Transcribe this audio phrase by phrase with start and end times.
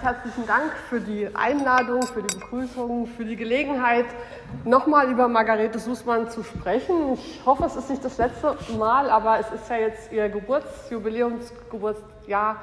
[0.00, 4.06] Herzlichen Dank für die Einladung, für die Begrüßung, für die Gelegenheit,
[4.64, 7.12] nochmal über Margarete Sußmann zu sprechen.
[7.14, 12.56] Ich hoffe, es ist nicht das letzte Mal, aber es ist ja jetzt ihr Geburtsjubiläumsgeburtsjahr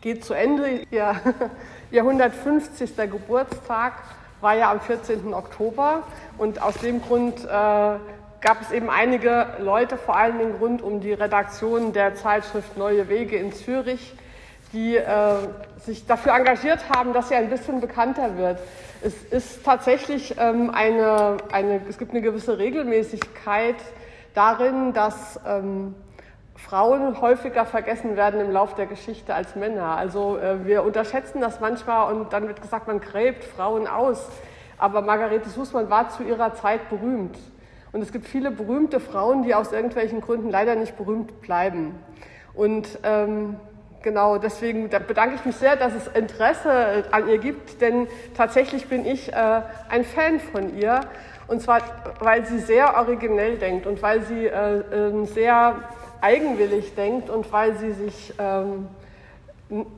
[0.00, 0.82] geht zu Ende.
[0.90, 1.14] Ihr,
[1.90, 2.96] ihr 150.
[2.96, 3.94] Geburtstag
[4.40, 5.34] war ja am 14.
[5.34, 6.04] Oktober
[6.38, 11.00] und aus dem Grund äh, gab es eben einige Leute, vor allen Dingen rund um
[11.00, 14.14] die Redaktion der Zeitschrift Neue Wege in Zürich,
[14.72, 15.34] die äh,
[15.78, 18.58] sich dafür engagiert haben, dass sie ein bisschen bekannter wird.
[19.02, 23.76] Es ist tatsächlich ähm, eine, eine, es gibt eine gewisse Regelmäßigkeit
[24.34, 25.94] darin, dass ähm,
[26.56, 29.96] Frauen häufiger vergessen werden im Lauf der Geschichte als Männer.
[29.96, 34.28] Also äh, wir unterschätzen das manchmal und dann wird gesagt, man gräbt Frauen aus.
[34.76, 37.36] Aber Margarete Sußmann war zu ihrer Zeit berühmt.
[37.92, 41.94] Und es gibt viele berühmte Frauen, die aus irgendwelchen Gründen leider nicht berühmt bleiben.
[42.54, 43.56] Und ähm,
[44.02, 48.06] genau deswegen bedanke ich mich sehr, dass es Interesse an ihr gibt, denn
[48.36, 51.00] tatsächlich bin ich äh, ein Fan von ihr.
[51.46, 51.80] Und zwar,
[52.20, 55.76] weil sie sehr originell denkt und weil sie äh, äh, sehr
[56.20, 58.88] eigenwillig denkt und weil sie sich ähm,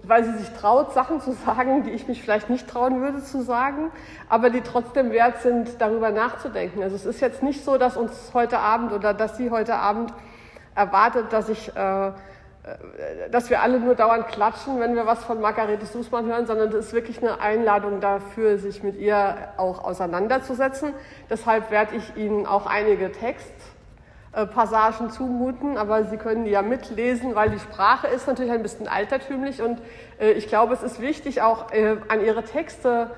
[0.03, 3.43] weil sie sich traut, Sachen zu sagen, die ich mich vielleicht nicht trauen würde zu
[3.43, 3.93] sagen,
[4.29, 6.83] aber die trotzdem wert sind, darüber nachzudenken.
[6.83, 10.13] Also es ist jetzt nicht so, dass uns heute Abend oder dass sie heute Abend
[10.75, 12.13] erwartet, dass ich, äh, äh
[13.31, 16.87] dass wir alle nur dauernd klatschen, wenn wir was von Margarete Sußmann hören, sondern es
[16.87, 20.93] ist wirklich eine Einladung dafür, sich mit ihr auch auseinanderzusetzen.
[21.31, 23.53] Deshalb werde ich Ihnen auch einige Texte
[24.33, 28.63] äh, Passagen zumuten, aber Sie können die ja mitlesen, weil die Sprache ist natürlich ein
[28.63, 29.81] bisschen altertümlich und
[30.21, 33.11] äh, ich glaube, es ist wichtig, auch äh, an Ihre Texte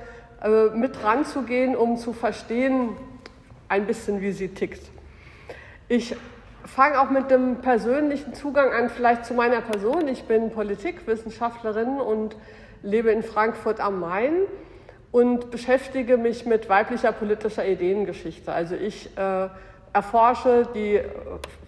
[0.74, 2.96] mit ranzugehen, um zu verstehen,
[3.68, 4.82] ein bisschen, wie sie tickt.
[5.86, 6.16] Ich
[6.64, 10.08] fange auch mit dem persönlichen Zugang an, vielleicht zu meiner Person.
[10.08, 12.36] Ich bin Politikwissenschaftlerin und
[12.82, 14.34] lebe in Frankfurt am Main
[15.10, 18.52] und beschäftige mich mit weiblicher politischer Ideengeschichte.
[18.52, 19.48] Also ich äh,
[19.92, 21.00] erforsche die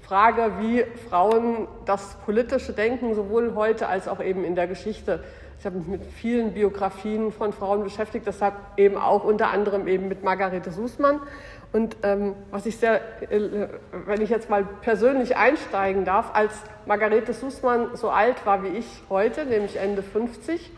[0.03, 5.23] Frage, wie Frauen das politische Denken sowohl heute als auch eben in der Geschichte.
[5.59, 10.09] Ich habe mich mit vielen Biografien von Frauen beschäftigt, deshalb eben auch unter anderem eben
[10.09, 11.21] mit Margarete Sußmann.
[11.75, 13.01] Und ähm, was ich sehr,
[13.33, 13.67] äh,
[14.07, 16.55] wenn ich jetzt mal persönlich einsteigen darf, als
[16.87, 20.71] Margarete Sußmann so alt war wie ich heute, nämlich Ende 50,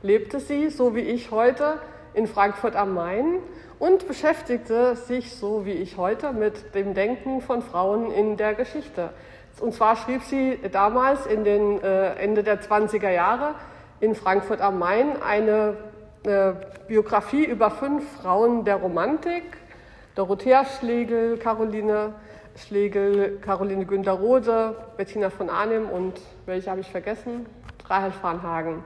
[0.00, 1.80] lebte sie so wie ich heute
[2.14, 3.40] in Frankfurt am Main
[3.80, 9.10] und beschäftigte sich, so wie ich heute, mit dem Denken von Frauen in der Geschichte.
[9.58, 13.56] Und zwar schrieb sie damals in den äh, Ende der 20er Jahre
[13.98, 15.78] in Frankfurt am Main eine
[16.22, 16.52] äh,
[16.86, 19.42] Biografie über fünf Frauen der Romantik.
[20.18, 22.12] Dorothea Schlegel, Caroline
[22.56, 27.46] Schlegel, Caroline Günter-Rode, Bettina von Arnim und welche habe ich vergessen?
[27.88, 28.82] Rahel Farnhagen.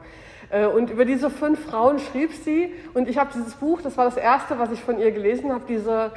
[0.50, 4.04] Äh, und über diese fünf Frauen schrieb sie, und ich habe dieses Buch, das war
[4.04, 6.12] das erste, was ich von ihr gelesen habe, diese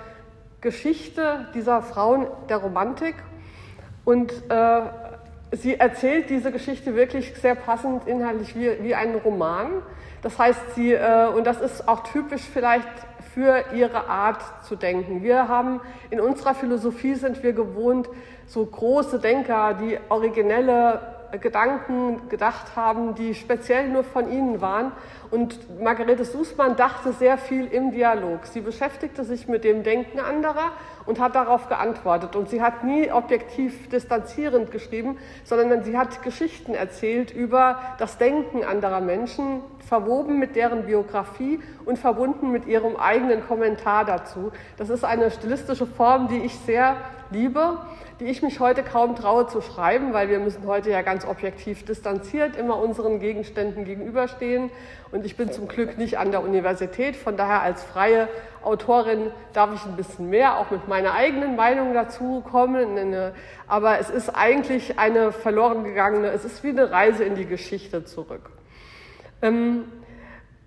[0.60, 3.16] Geschichte dieser Frauen der Romantik.
[4.04, 4.82] Und äh,
[5.54, 9.82] sie erzählt diese Geschichte wirklich sehr passend inhaltlich wie, wie einen Roman.
[10.24, 12.90] Das heißt, sie, äh, und das ist auch typisch vielleicht
[13.36, 15.22] für ihre Art zu denken.
[15.22, 18.08] Wir haben in unserer Philosophie sind wir gewohnt,
[18.48, 21.02] so große Denker, die originelle
[21.42, 24.94] Gedanken gedacht haben, die speziell nur von ihnen waren.
[25.36, 28.46] Und Margarete Sußmann dachte sehr viel im Dialog.
[28.46, 30.72] Sie beschäftigte sich mit dem Denken anderer
[31.06, 32.38] und hat darauf geantwortet.
[32.38, 38.64] Und sie hat nie objektiv distanzierend geschrieben, sondern sie hat Geschichten erzählt über das Denken
[38.64, 44.54] anderer Menschen, verwoben mit deren Biografie und verbunden mit ihrem eigenen Kommentar dazu.
[44.78, 46.96] Das ist eine stilistische Form, die ich sehr
[47.30, 47.80] liebe
[48.20, 51.84] die ich mich heute kaum traue zu schreiben, weil wir müssen heute ja ganz objektiv
[51.84, 54.72] distanziert immer unseren Gegenständen gegenüberstehen.
[55.12, 58.28] Und ich bin zum Glück nicht an der Universität, von daher als freie
[58.64, 63.34] Autorin darf ich ein bisschen mehr, auch mit meiner eigenen Meinung dazu kommen.
[63.68, 68.06] Aber es ist eigentlich eine verloren gegangene, es ist wie eine Reise in die Geschichte
[68.06, 68.50] zurück.
[69.42, 69.84] Ähm,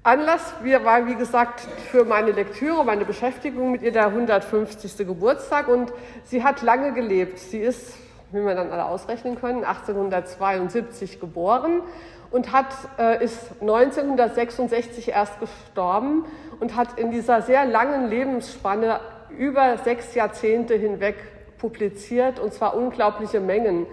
[0.08, 0.54] Anlass
[0.84, 5.06] war, wie gesagt, für meine Lektüre, meine Beschäftigung mit ihr der 150.
[5.06, 5.92] Geburtstag und
[6.24, 7.38] sie hat lange gelebt.
[7.38, 7.92] Sie ist,
[8.32, 11.82] wie wir dann alle ausrechnen können, 1872 geboren
[12.30, 16.24] und hat, äh, ist 1966 erst gestorben
[16.58, 19.00] und hat in dieser sehr langen Lebensspanne
[19.36, 21.16] über sechs Jahrzehnte hinweg
[21.58, 23.86] publiziert und zwar unglaubliche Mengen.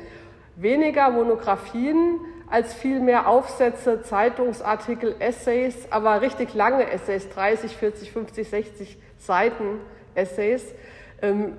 [0.55, 8.49] Weniger Monographien, als viel mehr Aufsätze, Zeitungsartikel, Essays, aber richtig lange Essays, 30, 40, 50,
[8.49, 9.79] 60 Seiten
[10.15, 10.73] Essays.
[11.21, 11.53] Ähm,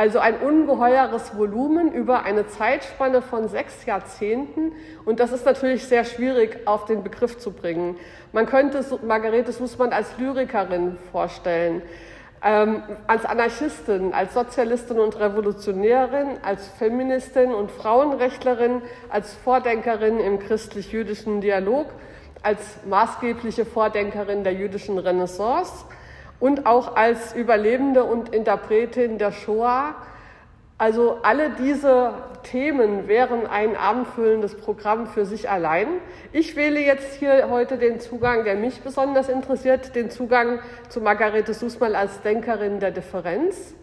[0.00, 4.72] Also ein ungeheures Volumen über eine Zeitspanne von sechs Jahrzehnten.
[5.04, 7.96] Und das ist natürlich sehr schwierig auf den Begriff zu bringen.
[8.32, 11.82] Man könnte Margarete Sußmann als Lyrikerin vorstellen,
[12.42, 21.40] ähm, als Anarchistin, als Sozialistin und Revolutionärin, als Feministin und Frauenrechtlerin, als Vordenkerin im christlich-jüdischen
[21.40, 21.86] Dialog,
[22.42, 25.84] als maßgebliche Vordenkerin der jüdischen Renaissance
[26.38, 29.94] und auch als Überlebende und Interpretin der Shoah.
[30.80, 35.88] Also alle diese Themen wären ein abendfüllendes Programm für sich allein.
[36.32, 41.52] Ich wähle jetzt hier heute den Zugang, der mich besonders interessiert, den Zugang zu Margarete
[41.52, 43.74] Sußmal als Denkerin der Differenz.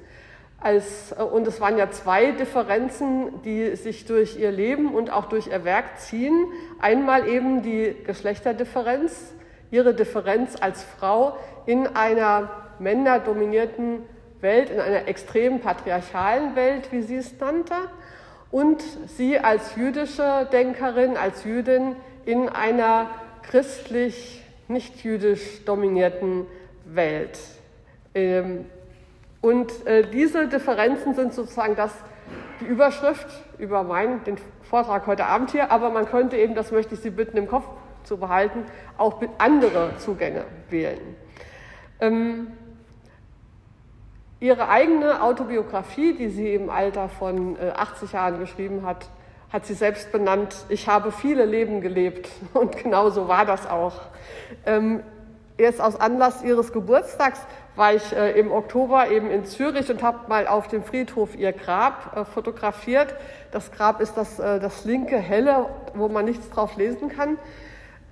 [0.59, 5.49] Als, und es waren ja zwei Differenzen, die sich durch ihr Leben und auch durch
[5.49, 6.47] ihr Werk ziehen.
[6.79, 9.35] Einmal eben die Geschlechterdifferenz,
[9.69, 14.01] ihre Differenz als Frau in einer männerdominierten
[14.41, 17.75] Welt, in einer extrem patriarchalen Welt, wie sie es nannte,
[18.51, 21.95] und sie als jüdische Denkerin, als Jüdin
[22.25, 23.09] in einer
[23.43, 26.45] christlich, nicht jüdisch dominierten
[26.85, 27.39] Welt.
[28.13, 28.65] Ähm,
[29.41, 31.91] und äh, diese Differenzen sind sozusagen das,
[32.59, 36.95] die Überschrift über meinen, den Vortrag heute Abend hier, aber man könnte eben, das möchte
[36.95, 37.65] ich Sie bitten, im Kopf
[38.03, 38.65] zu behalten,
[38.97, 41.15] auch andere Zugänge wählen.
[44.39, 49.09] Ihre eigene Autobiografie, die sie im Alter von 80 äh, Jahren geschrieben hat,
[49.51, 52.29] hat sie selbst benannt, ich habe viele Leben gelebt.
[52.53, 54.01] Und genau so war das auch.
[54.65, 55.01] Ähm,
[55.57, 57.39] erst aus Anlass ihres Geburtstags
[57.75, 61.51] war ich äh, im Oktober eben in Zürich und habe mal auf dem Friedhof ihr
[61.51, 63.15] Grab äh, fotografiert.
[63.51, 67.37] Das Grab ist das, das linke helle, wo man nichts drauf lesen kann.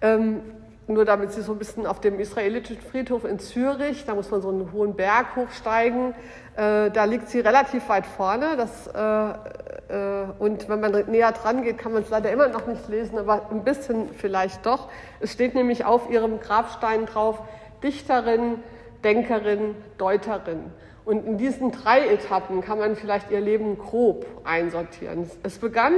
[0.02, 0.42] Ähm,
[0.88, 4.42] nur damit Sie so ein bisschen auf dem israelitischen Friedhof in Zürich, da muss man
[4.42, 6.14] so einen hohen Berg hochsteigen,
[6.56, 8.56] äh, da liegt sie relativ weit vorne.
[8.56, 12.68] Das, äh, äh, und wenn man näher dran geht, kann man es leider immer noch
[12.68, 14.90] nicht lesen, aber ein bisschen vielleicht doch.
[15.20, 17.42] Es steht nämlich auf ihrem Grabstein drauf,
[17.84, 18.60] Dichterin,
[19.04, 20.72] Denkerin, Deuterin.
[21.04, 25.30] Und in diesen drei Etappen kann man vielleicht ihr Leben grob einsortieren.
[25.44, 25.94] Es begann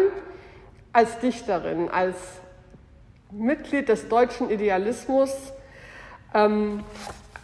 [0.92, 2.16] als Dichterin, als
[3.32, 5.32] Mitglied des deutschen Idealismus.
[6.34, 6.84] Ähm,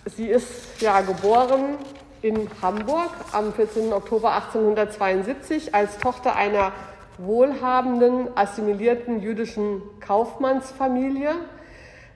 [0.06, 1.78] sie ist ja geboren
[2.22, 3.92] in Hamburg am 14.
[3.92, 6.72] Oktober 1872 als Tochter einer
[7.18, 11.32] wohlhabenden, assimilierten jüdischen Kaufmannsfamilie.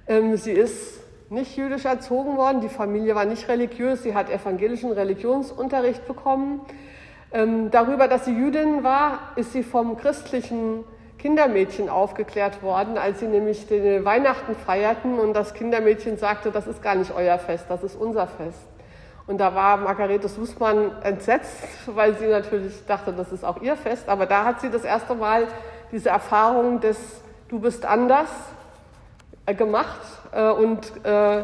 [0.07, 4.93] Ähm, sie ist nicht jüdisch erzogen worden, die Familie war nicht religiös, sie hat evangelischen
[4.93, 6.61] Religionsunterricht bekommen.
[7.33, 10.85] Ähm, darüber, dass sie Jüdin war, ist sie vom christlichen
[11.17, 16.81] Kindermädchen aufgeklärt worden, als sie nämlich den Weihnachten feierten und das Kindermädchen sagte, das ist
[16.81, 18.59] gar nicht euer Fest, das ist unser Fest.
[19.27, 24.07] Und da war Margarete Sußmann entsetzt, weil sie natürlich dachte, das ist auch ihr Fest.
[24.07, 25.47] Aber da hat sie das erste Mal
[25.91, 26.97] diese Erfahrung des
[27.49, 28.27] Du bist anders
[29.45, 30.01] äh, gemacht.
[30.33, 31.43] Äh, und, äh,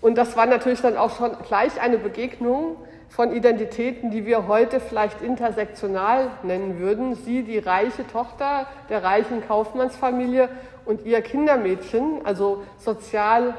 [0.00, 2.76] und das war natürlich dann auch schon gleich eine Begegnung
[3.14, 7.14] von Identitäten, die wir heute vielleicht intersektional nennen würden.
[7.14, 10.48] Sie, die reiche Tochter der reichen Kaufmannsfamilie
[10.84, 13.54] und ihr Kindermädchen, also sozial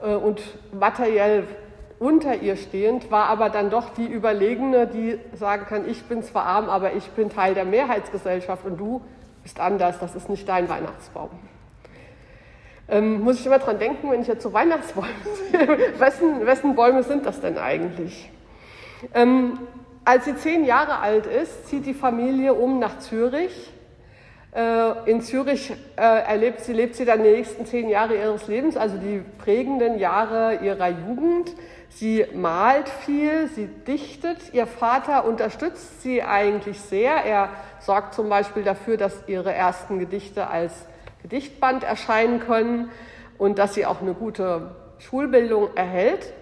[0.00, 0.40] äh, und
[0.72, 1.42] materiell
[1.98, 6.44] unter ihr stehend, war aber dann doch die Überlegene, die sagen kann, ich bin zwar
[6.44, 9.02] arm, aber ich bin Teil der Mehrheitsgesellschaft und du
[9.42, 11.30] bist anders, das ist nicht dein Weihnachtsbaum.
[12.88, 15.08] Ähm, muss ich immer dran denken, wenn ich jetzt so Weihnachtsbäume
[15.50, 18.30] sehe, wessen, wessen Bäume sind das denn eigentlich?
[19.14, 19.58] Ähm,
[20.04, 23.70] als sie zehn Jahre alt ist, zieht die Familie um nach Zürich.
[24.54, 28.76] Äh, in Zürich äh, erlebt sie, lebt sie dann die nächsten zehn Jahre ihres Lebens,
[28.76, 31.54] also die prägenden Jahre ihrer Jugend.
[31.90, 34.38] Sie malt viel, sie dichtet.
[34.52, 37.24] Ihr Vater unterstützt sie eigentlich sehr.
[37.24, 40.72] Er sorgt zum Beispiel dafür, dass ihre ersten Gedichte als
[41.22, 42.90] Gedichtband erscheinen können
[43.38, 46.32] und dass sie auch eine gute Schulbildung erhält.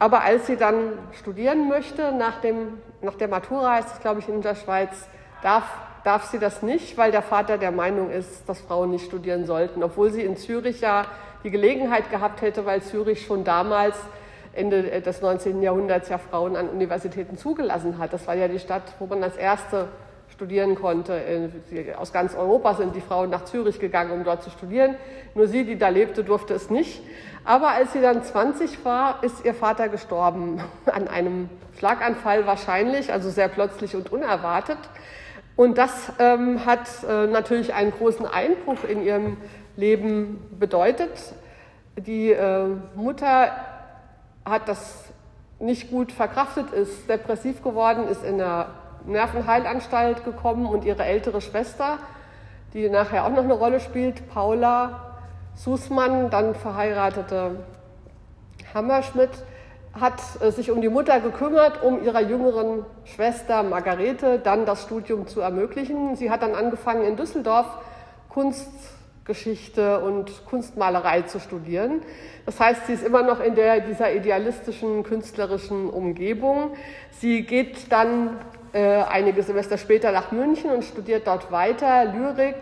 [0.00, 4.28] Aber als sie dann studieren möchte, nach, dem, nach der Matura heißt es, glaube ich,
[4.30, 5.06] in der Schweiz,
[5.42, 5.64] darf,
[6.04, 9.82] darf sie das nicht, weil der Vater der Meinung ist, dass Frauen nicht studieren sollten.
[9.82, 11.04] Obwohl sie in Zürich ja
[11.44, 13.94] die Gelegenheit gehabt hätte, weil Zürich schon damals
[14.54, 15.60] Ende des 19.
[15.60, 18.14] Jahrhunderts ja Frauen an Universitäten zugelassen hat.
[18.14, 19.88] Das war ja die Stadt, wo man als erste
[20.40, 21.20] studieren konnte.
[21.98, 24.94] Aus ganz Europa sind die Frauen nach Zürich gegangen, um dort zu studieren.
[25.34, 27.02] Nur sie, die da lebte, durfte es nicht.
[27.44, 30.58] Aber als sie dann 20 war, ist ihr Vater gestorben.
[30.86, 34.78] An einem Schlaganfall wahrscheinlich, also sehr plötzlich und unerwartet.
[35.56, 39.36] Und das ähm, hat äh, natürlich einen großen Einbruch in ihrem
[39.76, 41.34] Leben bedeutet.
[41.96, 43.50] Die äh, Mutter
[44.46, 45.04] hat das
[45.58, 48.68] nicht gut verkraftet, ist depressiv geworden, ist in der
[49.06, 51.98] Nervenheilanstalt gekommen und ihre ältere Schwester,
[52.72, 55.10] die nachher auch noch eine Rolle spielt, Paula
[55.56, 57.56] Sußmann, dann verheiratete
[58.72, 59.30] Hammerschmidt,
[59.92, 65.26] hat äh, sich um die Mutter gekümmert, um ihrer jüngeren Schwester Margarete dann das Studium
[65.26, 66.14] zu ermöglichen.
[66.16, 67.66] Sie hat dann angefangen in Düsseldorf
[68.28, 72.02] Kunstgeschichte und Kunstmalerei zu studieren.
[72.46, 76.70] Das heißt, sie ist immer noch in der, dieser idealistischen, künstlerischen Umgebung.
[77.18, 78.38] Sie geht dann
[78.72, 82.56] äh, einige Semester später nach München und studiert dort weiter Lyrik,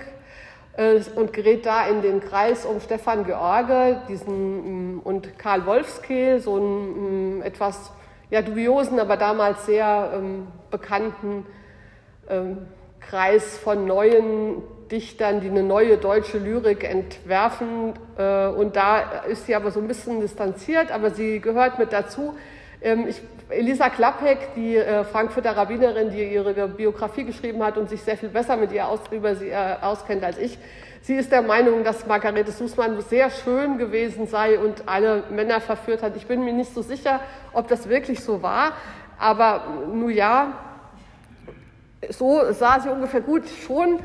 [0.78, 6.40] äh, und gerät da in den Kreis um Stefan George diesen, mm, und Karl Wolfskehl,
[6.40, 7.92] so einen mm, etwas
[8.30, 11.46] ja, dubiosen, aber damals sehr ähm, bekannten
[12.28, 12.68] ähm,
[13.00, 17.94] Kreis von neuen Dichtern, die eine neue deutsche Lyrik entwerfen.
[18.16, 22.34] Äh, und da ist sie aber so ein bisschen distanziert, aber sie gehört mit dazu.
[22.80, 23.20] Ähm, ich,
[23.50, 28.28] Elisa Klappek, die äh, Frankfurter Rabbinerin, die ihre Biografie geschrieben hat und sich sehr viel
[28.28, 30.58] besser mit ihr aus, über sie äh, auskennt als ich,
[31.02, 36.02] sie ist der Meinung, dass Margarete Sußmann sehr schön gewesen sei und alle Männer verführt
[36.02, 36.16] hat.
[36.16, 37.20] Ich bin mir nicht so sicher,
[37.52, 38.72] ob das wirklich so war,
[39.18, 40.52] aber nun ja,
[42.10, 44.00] so sah sie ungefähr gut schon.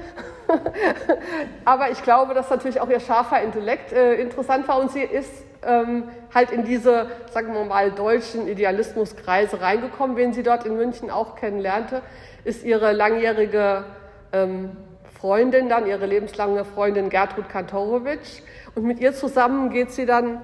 [1.66, 5.32] aber ich glaube, dass natürlich auch ihr scharfer Intellekt äh, interessant war und sie ist
[5.68, 10.18] ähm, halt in diese, sagen wir mal, deutschen Idealismuskreise reingekommen.
[10.18, 12.02] Wen sie dort in München auch kennenlernte,
[12.44, 13.86] ist ihre langjährige
[14.32, 14.72] ähm,
[15.20, 18.42] Freundin dann, ihre lebenslange Freundin Gertrud Kantorowitsch.
[18.76, 20.42] Und mit ihr zusammen geht sie dann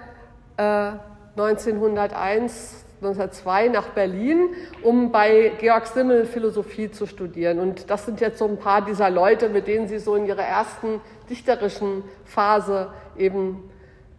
[0.57, 0.91] äh,
[1.37, 4.49] 1901 1902 nach Berlin,
[4.83, 7.59] um bei Georg Simmel Philosophie zu studieren.
[7.59, 10.43] Und das sind jetzt so ein paar dieser Leute, mit denen sie so in ihrer
[10.43, 10.99] ersten
[11.29, 13.69] dichterischen Phase eben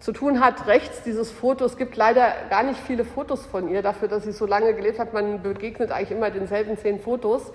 [0.01, 0.67] zu tun hat.
[0.67, 4.33] Rechts dieses Foto, es gibt leider gar nicht viele Fotos von ihr, dafür, dass sie
[4.33, 5.13] so lange gelebt hat.
[5.13, 7.53] Man begegnet eigentlich immer denselben zehn Fotos.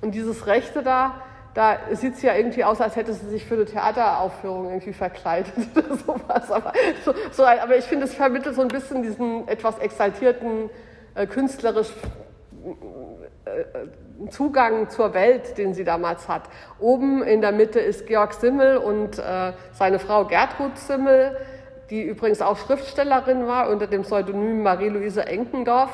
[0.00, 1.20] Und dieses rechte da,
[1.52, 5.52] da sieht es ja irgendwie aus, als hätte sie sich für eine Theateraufführung irgendwie verkleidet
[5.76, 6.50] oder sowas.
[6.50, 6.72] Aber,
[7.04, 10.70] so, so, aber ich finde, es vermittelt so ein bisschen diesen etwas exaltierten,
[11.16, 11.90] äh, künstlerisch
[13.44, 16.42] äh, Zugang zur Welt, den sie damals hat.
[16.78, 21.36] Oben in der Mitte ist Georg Simmel und äh, seine Frau Gertrud Simmel
[21.90, 25.90] die übrigens auch Schriftstellerin war unter dem Pseudonym Marie-Louise Enkendorf,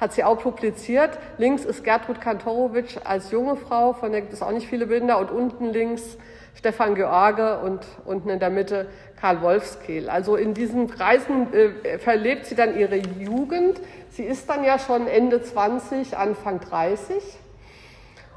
[0.00, 1.18] hat sie auch publiziert.
[1.38, 5.18] Links ist Gertrud Kantorowitsch als junge Frau, von der gibt es auch nicht viele Bilder.
[5.18, 6.18] Und unten links
[6.54, 8.88] Stefan George und unten in der Mitte
[9.20, 10.10] Karl Wolfskehl.
[10.10, 13.80] Also in diesen Kreisen äh, verlebt sie dann ihre Jugend.
[14.10, 17.22] Sie ist dann ja schon Ende 20, Anfang 30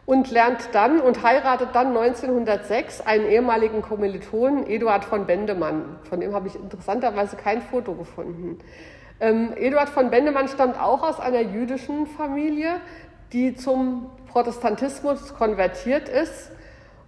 [0.10, 6.00] und lernt dann und heiratet dann 1906 einen ehemaligen Kommilitonen, Eduard von Bendemann.
[6.10, 8.58] Von dem habe ich interessanterweise kein Foto gefunden.
[9.20, 12.78] Ähm, Eduard von Bendemann stammt auch aus einer jüdischen Familie,
[13.34, 16.50] die zum Protestantismus konvertiert ist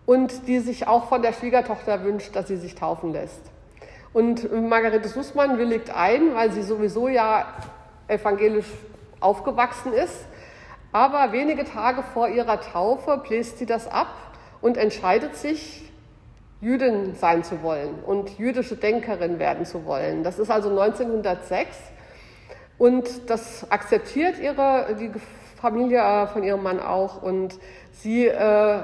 [0.06, 3.42] und die sich auch von der Schwiegertochter wünscht, dass sie sich taufen lässt.
[4.14, 7.48] Und Margarete Sussmann willigt ein, weil sie sowieso ja
[8.08, 8.70] evangelisch
[9.22, 10.28] aufgewachsen ist
[10.92, 14.14] aber wenige Tage vor ihrer Taufe bläst sie das ab
[14.62, 15.92] und entscheidet sich,
[16.62, 20.24] Jüdin sein zu wollen und jüdische Denkerin werden zu wollen.
[20.24, 21.76] Das ist also 1906
[22.78, 25.12] und das akzeptiert ihre, die
[25.60, 27.58] Familie äh, von ihrem Mann auch und
[27.92, 28.84] sie äh,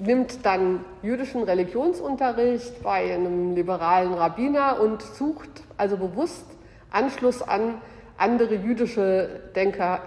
[0.00, 6.46] nimmt dann jüdischen Religionsunterricht bei einem liberalen Rabbiner und sucht also bewusst
[6.90, 7.74] Anschluss an
[8.16, 10.00] andere jüdische Denker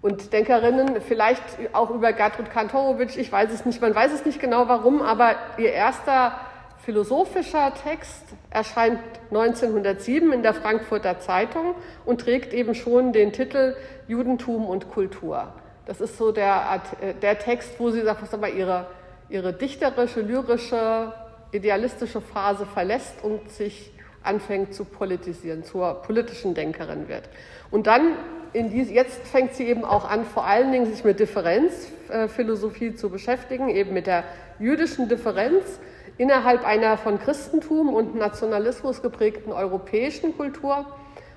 [0.00, 4.40] und Denkerinnen, vielleicht auch über Gertrud Kantorowitsch, ich weiß es nicht, man weiß es nicht
[4.40, 6.38] genau warum, aber ihr erster
[6.84, 9.00] philosophischer Text erscheint
[9.30, 11.74] 1907 in der Frankfurter Zeitung
[12.04, 13.76] und trägt eben schon den Titel
[14.06, 15.52] Judentum und Kultur.
[15.86, 18.86] Das ist so der, äh, der Text, wo sie sagt, aber ihre,
[19.28, 21.12] ihre dichterische, lyrische,
[21.52, 23.90] idealistische Phase verlässt und sich
[24.22, 27.28] anfängt zu politisieren, zur politischen Denkerin wird.
[27.70, 28.12] Und dann
[28.54, 33.68] dies, jetzt fängt sie eben auch an, vor allen Dingen sich mit Differenzphilosophie zu beschäftigen,
[33.68, 34.24] eben mit der
[34.58, 35.80] jüdischen Differenz
[36.16, 40.86] innerhalb einer von Christentum und Nationalismus geprägten europäischen Kultur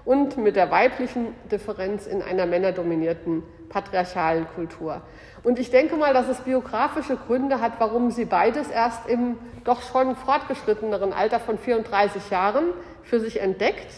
[0.06, 5.02] und mit der weiblichen Differenz in einer männerdominierten patriarchalen Kultur.
[5.44, 9.82] Und ich denke mal, dass es biografische Gründe hat, warum sie beides erst im doch
[9.82, 12.66] schon fortgeschritteneren Alter von 34 Jahren
[13.04, 13.92] für sich entdeckt.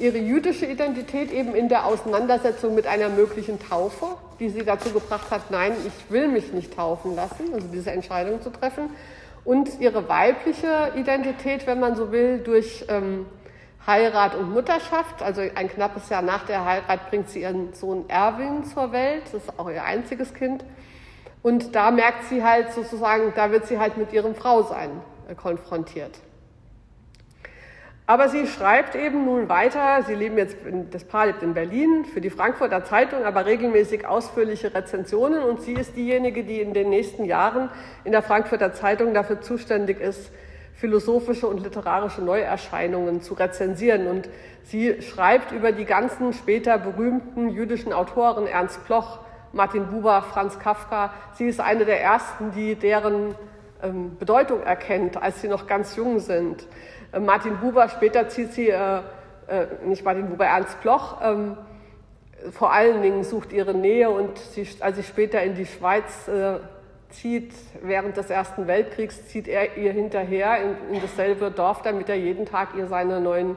[0.00, 4.06] Ihre jüdische Identität eben in der Auseinandersetzung mit einer möglichen Taufe,
[4.38, 8.40] die sie dazu gebracht hat, nein, ich will mich nicht taufen lassen, also diese Entscheidung
[8.40, 8.90] zu treffen.
[9.44, 13.26] Und ihre weibliche Identität, wenn man so will, durch ähm,
[13.86, 15.22] Heirat und Mutterschaft.
[15.22, 19.24] Also ein knappes Jahr nach der Heirat bringt sie ihren Sohn Erwin zur Welt.
[19.24, 20.64] Das ist auch ihr einziges Kind.
[21.42, 24.90] Und da merkt sie halt sozusagen, da wird sie halt mit ihrem Frausein
[25.28, 26.18] äh, konfrontiert.
[28.10, 30.56] Aber sie schreibt eben nun weiter, sie leben jetzt,
[30.90, 35.74] das Paar lebt in Berlin, für die Frankfurter Zeitung, aber regelmäßig ausführliche Rezensionen und sie
[35.74, 37.70] ist diejenige, die in den nächsten Jahren
[38.02, 40.32] in der Frankfurter Zeitung dafür zuständig ist,
[40.74, 44.08] philosophische und literarische Neuerscheinungen zu rezensieren.
[44.08, 44.28] Und
[44.64, 49.20] sie schreibt über die ganzen später berühmten jüdischen Autoren, Ernst Bloch,
[49.52, 51.14] Martin Buber, Franz Kafka.
[51.34, 53.36] Sie ist eine der ersten, die deren
[54.18, 56.66] Bedeutung erkennt, als sie noch ganz jung sind.
[57.12, 58.98] Äh, Martin Buber, später zieht sie, äh,
[59.48, 61.56] äh, nicht Martin Buber, Ernst Bloch, ähm,
[62.52, 66.58] vor allen Dingen sucht ihre Nähe und sie, als sie später in die Schweiz äh,
[67.10, 72.16] zieht, während des Ersten Weltkriegs, zieht er ihr hinterher in, in dasselbe Dorf, damit er
[72.16, 73.56] jeden Tag ihr seine neuen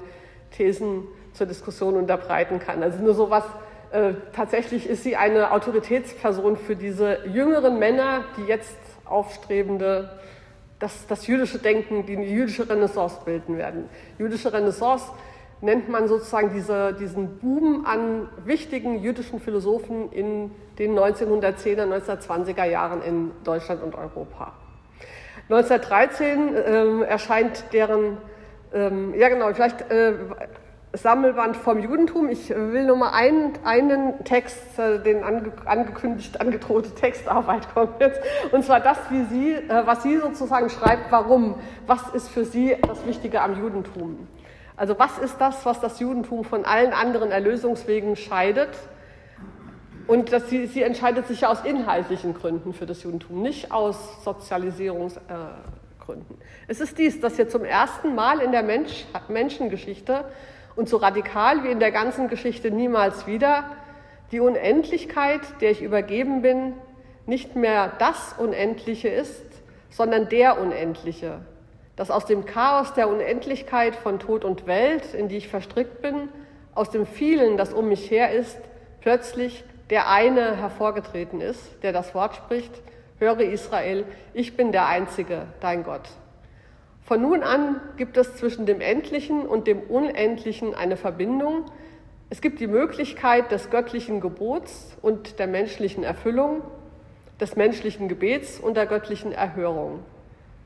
[0.52, 2.84] Thesen zur Diskussion unterbreiten kann.
[2.84, 3.44] Also nur sowas,
[3.92, 10.10] äh, tatsächlich ist sie eine Autoritätsperson für diese jüngeren Männer, die jetzt aufstrebende
[10.80, 13.90] das, das jüdische Denken, die jüdische Renaissance bilden werden.
[14.18, 15.12] Jüdische Renaissance
[15.62, 23.02] nennt man sozusagen diese, diesen Boom an wichtigen jüdischen Philosophen in den 1910er, 1920er Jahren
[23.02, 24.54] in Deutschland und Europa.
[25.50, 28.18] 1913 äh, erscheint deren,
[28.74, 30.14] ähm, ja genau, vielleicht äh,
[30.96, 32.30] Sammelband vom Judentum.
[32.30, 38.22] Ich will nur mal einen, einen Text, äh, den ange, angekündigt, angedrohte Textarbeit kommt jetzt.
[38.52, 41.56] Und zwar das, wie sie, äh, was sie sozusagen schreibt, warum.
[41.88, 44.28] Was ist für sie das Wichtige am Judentum?
[44.76, 48.70] Also was ist das, was das Judentum von allen anderen Erlösungswegen scheidet?
[50.06, 54.24] Und dass sie, sie entscheidet sich ja aus inhaltlichen Gründen für das Judentum, nicht aus
[54.24, 56.38] Sozialisierungsgründen.
[56.38, 60.26] Äh, es ist dies, dass hier zum ersten Mal in der Mensch, Menschengeschichte
[60.76, 63.66] und so radikal wie in der ganzen Geschichte niemals wieder
[64.32, 66.74] die Unendlichkeit, der ich übergeben bin,
[67.26, 69.46] nicht mehr das Unendliche ist,
[69.90, 71.40] sondern der Unendliche,
[71.96, 76.30] dass aus dem Chaos der Unendlichkeit von Tod und Welt, in die ich verstrickt bin,
[76.74, 78.58] aus dem vielen, das um mich her ist,
[79.02, 82.72] plötzlich der eine hervorgetreten ist, der das Wort spricht,
[83.20, 86.10] höre Israel, ich bin der Einzige, dein Gott.
[87.06, 91.66] Von nun an gibt es zwischen dem Endlichen und dem Unendlichen eine Verbindung.
[92.30, 96.62] Es gibt die Möglichkeit des göttlichen Gebots und der menschlichen Erfüllung,
[97.42, 100.00] des menschlichen Gebets und der göttlichen Erhörung.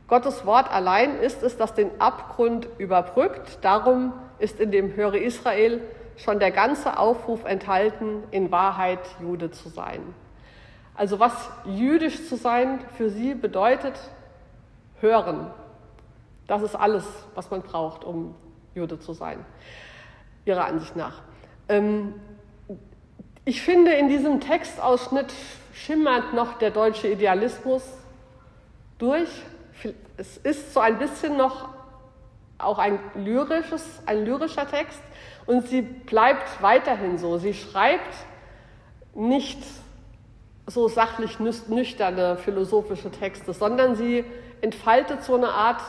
[0.07, 3.57] Gottes Wort allein ist es, das den Abgrund überbrückt.
[3.61, 5.81] Darum ist in dem Höre Israel
[6.17, 10.01] schon der ganze Aufruf enthalten, in Wahrheit Jude zu sein.
[10.95, 11.33] Also was
[11.65, 13.99] jüdisch zu sein für sie bedeutet,
[15.01, 15.47] hören,
[16.47, 17.05] das ist alles,
[17.35, 18.35] was man braucht, um
[18.73, 19.45] Jude zu sein,
[20.45, 21.21] ihrer Ansicht nach.
[21.69, 22.15] Ähm,
[23.45, 25.33] ich finde, in diesem Textausschnitt
[25.73, 27.83] schimmert noch der deutsche Idealismus
[28.97, 29.29] durch.
[30.17, 31.69] Es ist so ein bisschen noch
[32.57, 35.01] auch ein lyrisches, ein lyrischer Text
[35.45, 37.37] und sie bleibt weiterhin so.
[37.37, 38.15] Sie schreibt
[39.13, 39.59] nicht
[40.65, 44.25] so sachlich nüchterne philosophische Texte, sondern sie
[44.61, 45.81] entfaltet so eine Art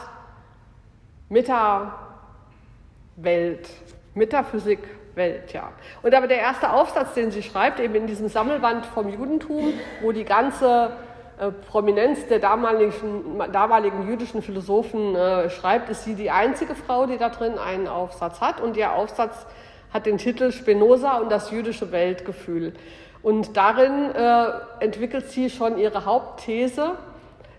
[1.29, 1.99] Meta-Welt,
[4.14, 5.73] Metaphysik-Welt, ja.
[6.03, 10.12] Und aber der erste Aufsatz, den sie schreibt, eben in diesem Sammelband vom Judentum, wo
[10.12, 10.93] die ganze
[11.38, 17.19] äh, Prominenz der damaligen, damaligen jüdischen Philosophen äh, schreibt, ist sie die einzige Frau, die
[17.19, 18.61] da drin einen Aufsatz hat.
[18.61, 19.47] Und ihr Aufsatz
[19.93, 22.73] hat den Titel Spinoza und das jüdische Weltgefühl.
[23.23, 24.47] Und darin äh,
[24.81, 26.93] entwickelt sie schon ihre Hauptthese,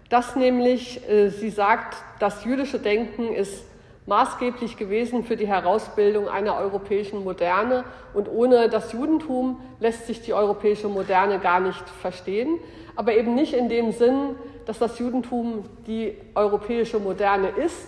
[0.10, 3.63] dass nämlich äh, sie sagt, das jüdische Denken ist
[4.05, 10.34] maßgeblich gewesen für die Herausbildung einer europäischen Moderne und ohne das Judentum lässt sich die
[10.34, 12.60] europäische Moderne gar nicht verstehen,
[12.95, 17.88] aber eben nicht in dem Sinn, dass das Judentum die europäische Moderne ist,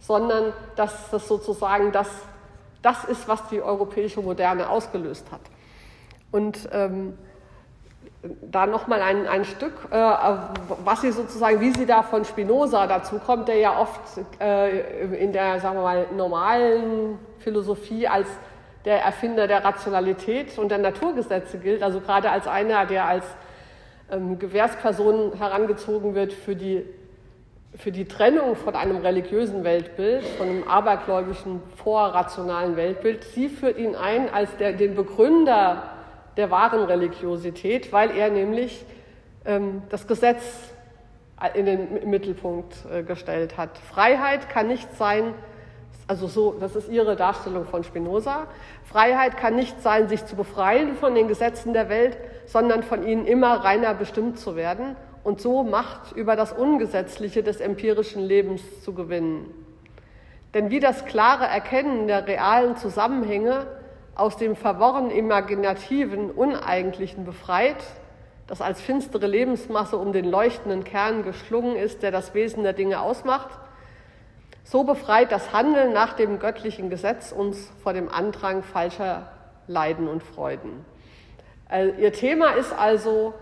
[0.00, 2.08] sondern dass das sozusagen das,
[2.80, 5.40] das ist, was die europäische Moderne ausgelöst hat.
[6.30, 7.18] Und ähm,
[8.22, 9.96] da nochmal ein, ein Stück, äh,
[10.84, 14.00] was sie sozusagen, wie sie da von Spinoza dazu kommt, der ja oft
[14.40, 18.26] äh, in der, sagen wir mal, normalen Philosophie als
[18.84, 23.24] der Erfinder der Rationalität und der Naturgesetze gilt, also gerade als einer, der als
[24.10, 26.84] ähm, Gewährsperson herangezogen wird für die,
[27.76, 33.22] für die Trennung von einem religiösen Weltbild, von einem abergläubischen, vorrationalen Weltbild.
[33.22, 35.97] Sie führt ihn ein als der, den Begründer
[36.38, 38.86] der wahren Religiosität, weil er nämlich
[39.44, 40.42] ähm, das Gesetz
[41.54, 43.76] in den Mittelpunkt äh, gestellt hat.
[43.76, 45.34] Freiheit kann nicht sein
[46.06, 48.46] Also so, das ist ihre Darstellung von Spinoza.
[48.84, 53.26] Freiheit kann nicht sein, sich zu befreien von den Gesetzen der Welt, sondern von ihnen
[53.26, 58.94] immer reiner bestimmt zu werden und so Macht über das Ungesetzliche des empirischen Lebens zu
[58.94, 59.52] gewinnen.
[60.54, 63.66] Denn wie das klare Erkennen der realen Zusammenhänge
[64.18, 67.76] aus dem verworren imaginativen, uneigentlichen befreit,
[68.48, 73.00] das als finstere Lebensmasse um den leuchtenden Kern geschlungen ist, der das Wesen der Dinge
[73.00, 73.48] ausmacht,
[74.64, 79.30] so befreit das Handeln nach dem göttlichen Gesetz uns vor dem Andrang falscher
[79.68, 80.84] Leiden und Freuden.
[81.70, 83.34] Äh, ihr Thema ist also,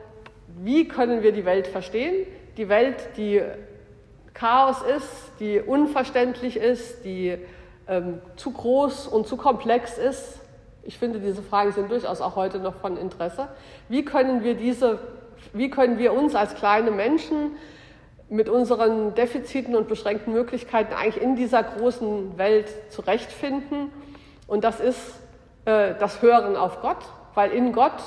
[0.62, 2.27] wie können wir die Welt verstehen?
[2.59, 3.43] Die Welt, die
[4.35, 5.09] Chaos ist,
[5.41, 7.39] die unverständlich ist, die
[7.89, 10.41] ähm, zu groß und zu komplex ist.
[10.87, 13.49] Ich finde, diese Fragen sind durchaus auch heute noch von Interesse.
[13.88, 15.01] Wie können wir diese,
[15.53, 17.57] wie können wir uns als kleine Menschen
[18.29, 23.90] mit unseren Defiziten und beschränkten Möglichkeiten eigentlich in dieser großen Welt zurechtfinden?
[24.46, 25.01] Und das ist
[25.64, 28.01] äh, das Hören auf Gott, weil in Gott,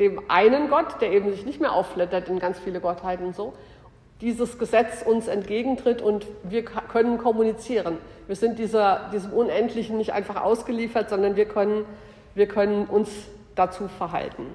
[0.00, 3.52] dem einen Gott, der eben sich nicht mehr aufflattert in ganz viele Gottheiten und so,
[4.20, 7.98] dieses Gesetz uns entgegentritt und wir können kommunizieren.
[8.26, 11.84] Wir sind dieser, diesem Unendlichen nicht einfach ausgeliefert, sondern wir können,
[12.34, 13.10] wir können uns
[13.54, 14.46] dazu verhalten.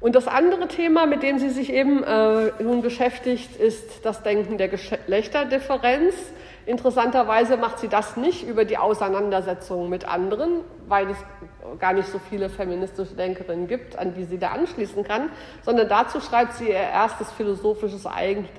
[0.00, 4.56] Und das andere Thema, mit dem sie sich eben äh, nun beschäftigt, ist das Denken
[4.56, 6.14] der Geschlechterdifferenz.
[6.64, 11.18] Interessanterweise macht sie das nicht über die Auseinandersetzung mit anderen, weil es
[11.78, 15.30] gar nicht so viele feministische Denkerinnen gibt, an die sie da anschließen kann,
[15.62, 18.06] sondern dazu schreibt sie ihr erstes philosophisches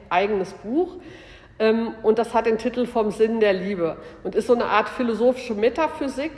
[0.09, 0.97] eigenes Buch.
[1.59, 4.89] Ähm, und das hat den Titel Vom Sinn der Liebe und ist so eine Art
[4.89, 6.31] philosophische Metaphysik,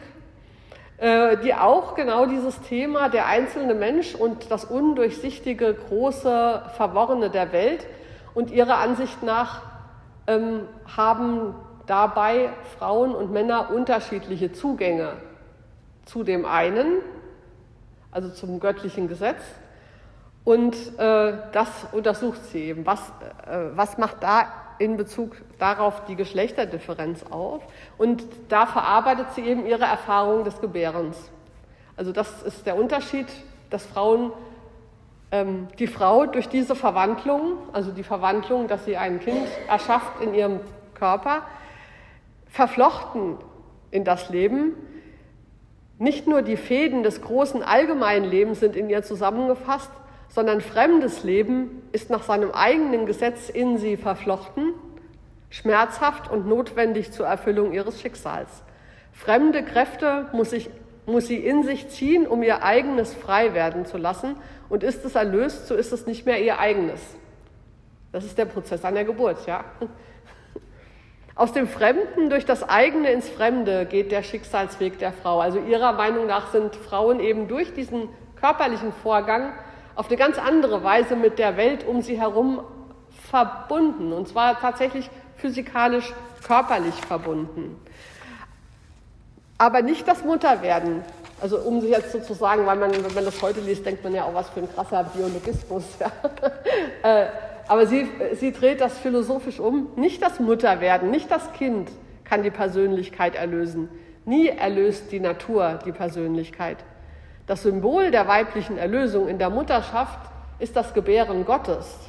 [0.97, 7.51] äh, die auch genau dieses Thema der einzelne Mensch und das undurchsichtige, große, verworrene der
[7.51, 7.85] Welt
[8.33, 9.61] und ihrer Ansicht nach
[10.27, 10.61] ähm,
[10.95, 15.17] haben dabei Frauen und Männer unterschiedliche Zugänge
[16.05, 16.99] zu dem einen,
[18.11, 19.41] also zum göttlichen Gesetz.
[20.43, 22.85] Und äh, das untersucht sie eben.
[22.85, 22.99] Was,
[23.47, 24.47] äh, was macht da
[24.79, 27.63] in Bezug darauf die Geschlechterdifferenz auf?
[27.97, 31.17] Und da verarbeitet sie eben ihre Erfahrung des Gebärens.
[31.95, 33.27] Also das ist der Unterschied,
[33.69, 34.33] dass Frauen
[35.31, 40.33] ähm, die Frau durch diese Verwandlung, also die Verwandlung, dass sie ein Kind erschafft in
[40.33, 40.59] ihrem
[40.93, 41.43] Körper,
[42.47, 43.37] verflochten
[43.91, 44.73] in das Leben.
[45.99, 49.91] Nicht nur die Fäden des großen allgemeinen Lebens sind in ihr zusammengefasst,
[50.29, 54.73] sondern fremdes Leben ist nach seinem eigenen Gesetz in sie verflochten,
[55.49, 58.63] schmerzhaft und notwendig zur Erfüllung ihres Schicksals.
[59.11, 60.71] Fremde Kräfte muss, ich,
[61.05, 64.35] muss sie in sich ziehen, um ihr eigenes frei werden zu lassen
[64.69, 66.99] und ist es erlöst, so ist es nicht mehr ihr eigenes.
[68.11, 69.63] Das ist der Prozess an der Geburt, ja.
[71.35, 75.39] Aus dem Fremden durch das eigene ins Fremde geht der Schicksalsweg der Frau.
[75.39, 79.53] Also ihrer Meinung nach sind Frauen eben durch diesen körperlichen Vorgang
[79.95, 82.61] auf eine ganz andere Weise mit der Welt um sie herum
[83.31, 84.13] verbunden.
[84.13, 86.13] Und zwar tatsächlich physikalisch,
[86.45, 87.79] körperlich verbunden.
[89.57, 91.03] Aber nicht das Mutterwerden,
[91.41, 94.25] also um sich jetzt sozusagen, weil man, wenn man das heute liest, denkt man ja
[94.25, 95.83] auch, was für ein krasser Biologismus.
[97.03, 97.27] Ja.
[97.67, 99.89] Aber sie, sie dreht das philosophisch um.
[99.95, 101.89] Nicht das Mutterwerden, nicht das Kind
[102.23, 103.89] kann die Persönlichkeit erlösen.
[104.25, 106.77] Nie erlöst die Natur die Persönlichkeit.
[107.45, 110.19] Das Symbol der weiblichen Erlösung in der Mutterschaft
[110.59, 111.99] ist das Gebären Gottes.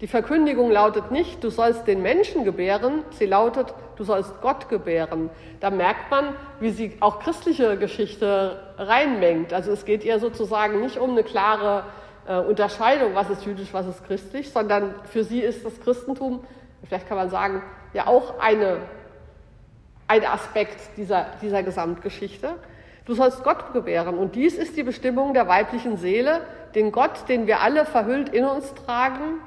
[0.00, 5.30] Die Verkündigung lautet nicht, du sollst den Menschen gebären, sie lautet, du sollst Gott gebären.
[5.60, 9.52] Da merkt man, wie sie auch christliche Geschichte reinmengt.
[9.52, 11.84] Also es geht ihr sozusagen nicht um eine klare
[12.26, 16.44] äh, Unterscheidung, was ist jüdisch, was ist christlich, sondern für sie ist das Christentum,
[16.84, 18.78] vielleicht kann man sagen, ja auch eine,
[20.08, 22.54] ein Aspekt dieser, dieser Gesamtgeschichte.
[23.06, 24.18] Du sollst Gott gebären.
[24.18, 26.40] Und dies ist die Bestimmung der weiblichen Seele,
[26.74, 29.40] den Gott, den wir alle verhüllt in uns tragen,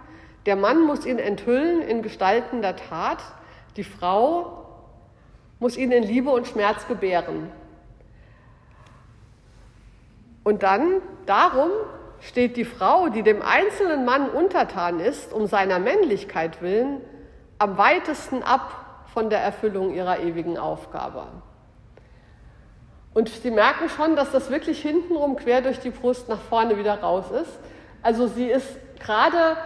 [0.45, 3.17] der Mann muss ihn enthüllen in Gestalten der Tat,
[3.75, 4.65] die Frau
[5.59, 7.51] muss ihn in Liebe und Schmerz gebären.
[10.43, 11.69] Und dann, darum
[12.21, 17.01] steht die Frau, die dem einzelnen Mann untertan ist, um seiner Männlichkeit willen,
[17.59, 21.27] am weitesten ab von der Erfüllung ihrer ewigen Aufgabe.
[23.13, 26.99] Und Sie merken schon, dass das wirklich hintenrum quer durch die Brust nach vorne wieder
[26.99, 27.59] raus ist.
[28.03, 29.57] Also sie ist gerade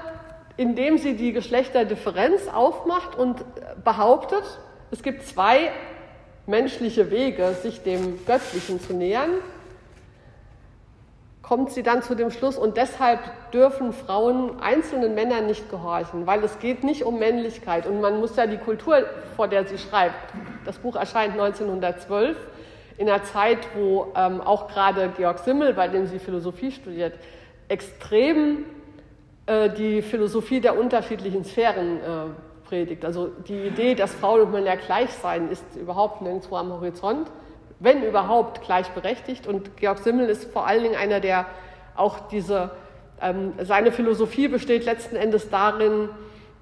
[0.57, 3.43] indem sie die Geschlechterdifferenz aufmacht und
[3.83, 4.43] behauptet,
[4.91, 5.71] es gibt zwei
[6.45, 9.31] menschliche Wege, sich dem Göttlichen zu nähern,
[11.51, 13.19] kommt sie dann zu dem Schluss, und deshalb
[13.51, 17.85] dürfen Frauen einzelnen Männern nicht gehorchen, weil es geht nicht um Männlichkeit.
[17.85, 19.03] Und man muss ja die Kultur,
[19.35, 20.15] vor der sie schreibt,
[20.63, 22.37] das Buch erscheint 1912,
[22.97, 27.15] in einer Zeit, wo ähm, auch gerade Georg Simmel, bei dem sie Philosophie studiert,
[27.67, 28.63] extrem
[29.45, 32.01] äh, die Philosophie der unterschiedlichen Sphären äh,
[32.65, 33.03] predigt.
[33.03, 37.29] Also die Idee, dass Frauen und Männer gleich seien, ist überhaupt nirgendwo am Horizont
[37.81, 39.47] wenn überhaupt, gleichberechtigt.
[39.47, 41.47] Und Georg Simmel ist vor allen Dingen einer, der
[41.95, 42.71] auch diese,
[43.21, 46.09] ähm, seine Philosophie besteht letzten Endes darin,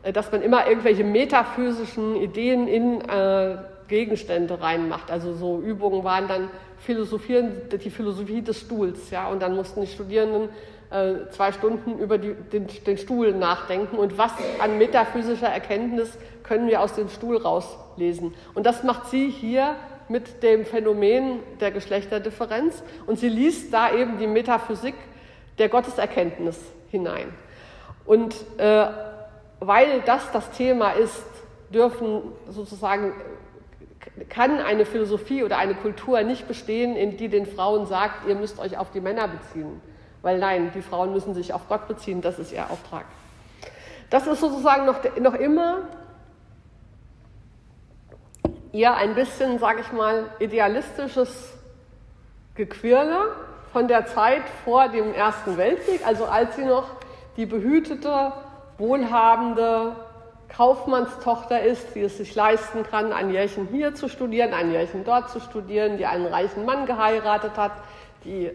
[0.03, 5.12] äh, dass man immer irgendwelche metaphysischen Ideen in äh, Gegenstände reinmacht.
[5.12, 9.88] Also so Übungen waren dann Philosophieren, die Philosophie des Stuhls, ja, und dann mussten die
[9.88, 10.49] Studierenden
[10.91, 16.67] äh, zwei Stunden über die, den, den Stuhl nachdenken und was an metaphysischer Erkenntnis können
[16.67, 18.34] wir aus dem Stuhl rauslesen.
[18.53, 19.75] Und das macht sie hier
[20.09, 24.95] mit dem Phänomen der Geschlechterdifferenz und sie liest da eben die Metaphysik
[25.57, 27.31] der Gotteserkenntnis hinein.
[28.05, 28.87] Und äh,
[29.59, 31.23] weil das das Thema ist,
[31.71, 33.13] dürfen sozusagen
[34.29, 38.59] kann eine Philosophie oder eine Kultur nicht bestehen, in die den Frauen sagt, ihr müsst
[38.59, 39.81] euch auf die Männer beziehen.
[40.21, 43.05] Weil nein, die Frauen müssen sich auf Gott beziehen, das ist ihr Auftrag.
[44.09, 45.87] Das ist sozusagen noch, noch immer
[48.71, 51.53] ihr ein bisschen, sage ich mal, idealistisches
[52.55, 53.36] Gequirle
[53.71, 56.89] von der Zeit vor dem Ersten Weltkrieg, also als sie noch
[57.38, 58.34] die behütete,
[58.77, 59.95] wohlhabende
[60.49, 65.29] Kaufmannstochter ist, die es sich leisten kann, ein Jährchen hier zu studieren, ein Jährchen dort
[65.29, 67.71] zu studieren, die einen reichen Mann geheiratet hat,
[68.25, 68.49] die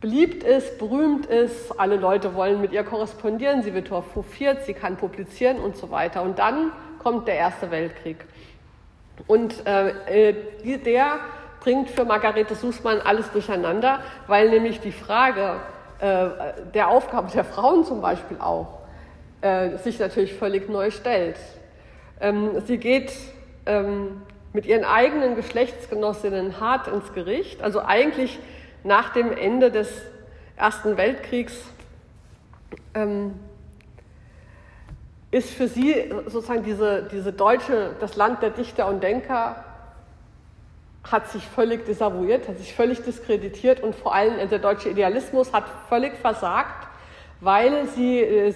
[0.00, 4.96] beliebt ist, berühmt ist, alle Leute wollen mit ihr korrespondieren, sie wird hofiert, sie kann
[4.96, 6.22] publizieren und so weiter.
[6.22, 8.16] Und dann kommt der Erste Weltkrieg.
[9.26, 11.20] Und äh, äh der
[11.60, 15.60] bringt für Margarete Sußmann alles durcheinander, weil nämlich die Frage
[16.00, 16.28] äh,
[16.74, 18.80] der Aufgabe der Frauen zum Beispiel auch
[19.42, 21.36] äh, sich natürlich völlig neu stellt.
[22.20, 23.12] Ähm, sie geht
[23.66, 24.22] ähm,
[24.52, 28.38] mit ihren eigenen Geschlechtsgenossinnen hart ins Gericht, also eigentlich
[28.84, 29.88] nach dem Ende des
[30.56, 31.54] Ersten Weltkriegs
[32.94, 33.34] ähm,
[35.32, 39.64] ist für sie sozusagen diese, diese deutsche, das Land der Dichter und Denker,
[41.10, 45.64] hat sich völlig desavouiert, hat sich völlig diskreditiert und vor allem der deutsche Idealismus hat
[45.88, 46.86] völlig versagt,
[47.40, 48.52] weil sie äh,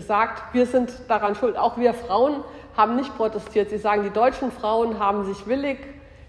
[0.00, 1.58] sagt, wir sind daran schuld.
[1.58, 2.42] Auch wir Frauen
[2.76, 3.68] haben nicht protestiert.
[3.68, 5.78] Sie sagen, die deutschen Frauen haben sich willig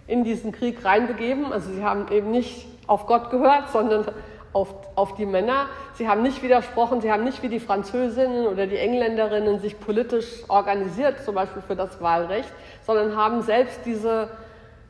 [0.07, 1.53] in diesen Krieg reinbegeben.
[1.53, 4.05] Also sie haben eben nicht auf Gott gehört, sondern
[4.53, 5.67] auf, auf die Männer.
[5.93, 10.43] Sie haben nicht widersprochen, sie haben nicht wie die Französinnen oder die Engländerinnen sich politisch
[10.47, 12.49] organisiert, zum Beispiel für das Wahlrecht,
[12.85, 14.29] sondern haben selbst diese,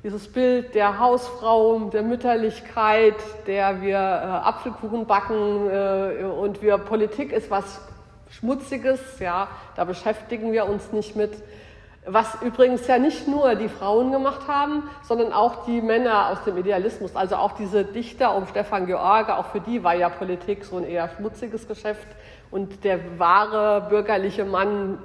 [0.04, 3.16] dieses Bild der Hausfrau, der Mütterlichkeit,
[3.48, 7.82] der wir äh, Apfelkuchen backen äh, und wir Politik ist was
[8.30, 11.34] Schmutziges, ja, da beschäftigen wir uns nicht mit
[12.06, 16.58] was übrigens ja nicht nur die Frauen gemacht haben, sondern auch die Männer aus dem
[16.58, 17.16] Idealismus.
[17.16, 20.84] Also auch diese Dichter um Stefan George, auch für die war ja Politik so ein
[20.84, 22.08] eher schmutziges Geschäft.
[22.50, 24.98] Und der wahre bürgerliche Mann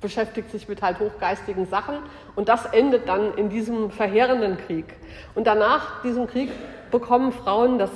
[0.00, 1.96] beschäftigt sich mit halt hochgeistigen Sachen.
[2.36, 4.86] Und das endet dann in diesem verheerenden Krieg.
[5.34, 6.50] Und danach diesem Krieg
[6.90, 7.90] bekommen Frauen das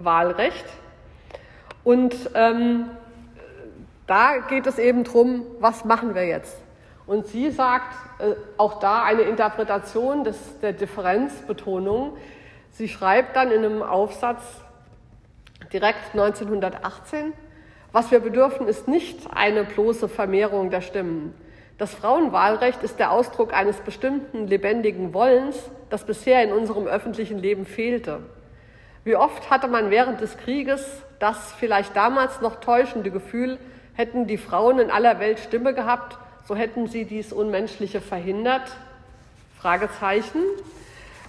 [0.00, 0.66] Wahlrecht.
[1.84, 2.86] Und ähm,
[4.08, 6.56] da geht es eben darum, was machen wir jetzt?
[7.08, 12.18] Und sie sagt äh, auch da eine Interpretation des, der Differenzbetonung.
[12.72, 14.42] Sie schreibt dann in einem Aufsatz
[15.72, 17.32] direkt 1918,
[17.92, 21.34] was wir bedürfen, ist nicht eine bloße Vermehrung der Stimmen.
[21.78, 25.56] Das Frauenwahlrecht ist der Ausdruck eines bestimmten lebendigen Wollens,
[25.88, 28.20] das bisher in unserem öffentlichen Leben fehlte.
[29.04, 30.84] Wie oft hatte man während des Krieges
[31.18, 33.58] das vielleicht damals noch täuschende Gefühl,
[33.94, 36.18] hätten die Frauen in aller Welt Stimme gehabt,
[36.48, 38.62] so hätten sie dies Unmenschliche verhindert?
[39.60, 40.40] Fragezeichen.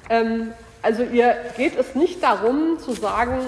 [0.09, 3.39] Ähm, also ihr geht es nicht darum zu sagen,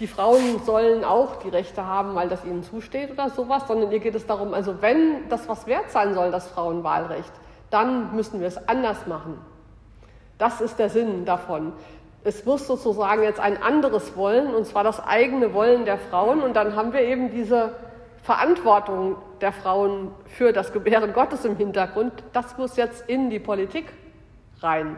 [0.00, 4.00] die Frauen sollen auch die Rechte haben, weil das ihnen zusteht oder sowas, sondern ihr
[4.00, 7.32] geht es darum, also wenn das was wert sein soll, das Frauenwahlrecht,
[7.70, 9.38] dann müssen wir es anders machen.
[10.36, 11.72] Das ist der Sinn davon.
[12.24, 16.56] Es muss sozusagen jetzt ein anderes Wollen, und zwar das eigene Wollen der Frauen, und
[16.56, 17.74] dann haben wir eben diese
[18.22, 23.86] Verantwortung der Frauen für das Gebären Gottes im Hintergrund, das muss jetzt in die Politik
[24.60, 24.96] rein.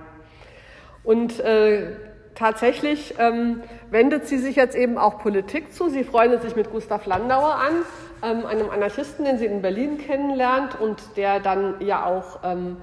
[1.04, 1.96] Und äh,
[2.34, 5.88] tatsächlich ähm, wendet sie sich jetzt eben auch Politik zu.
[5.88, 7.82] Sie freundet sich mit Gustav Landauer an,
[8.22, 12.76] ähm, einem Anarchisten, den sie in Berlin kennenlernt und der dann ja auch ähm,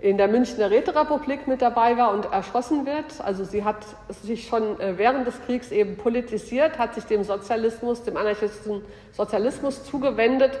[0.00, 3.20] in der Münchner Räterepublik mit dabei war und erschossen wird.
[3.20, 3.84] Also sie hat
[4.22, 8.82] sich schon äh, während des Kriegs eben politisiert, hat sich dem Sozialismus, dem anarchistischen
[9.12, 10.60] Sozialismus zugewendet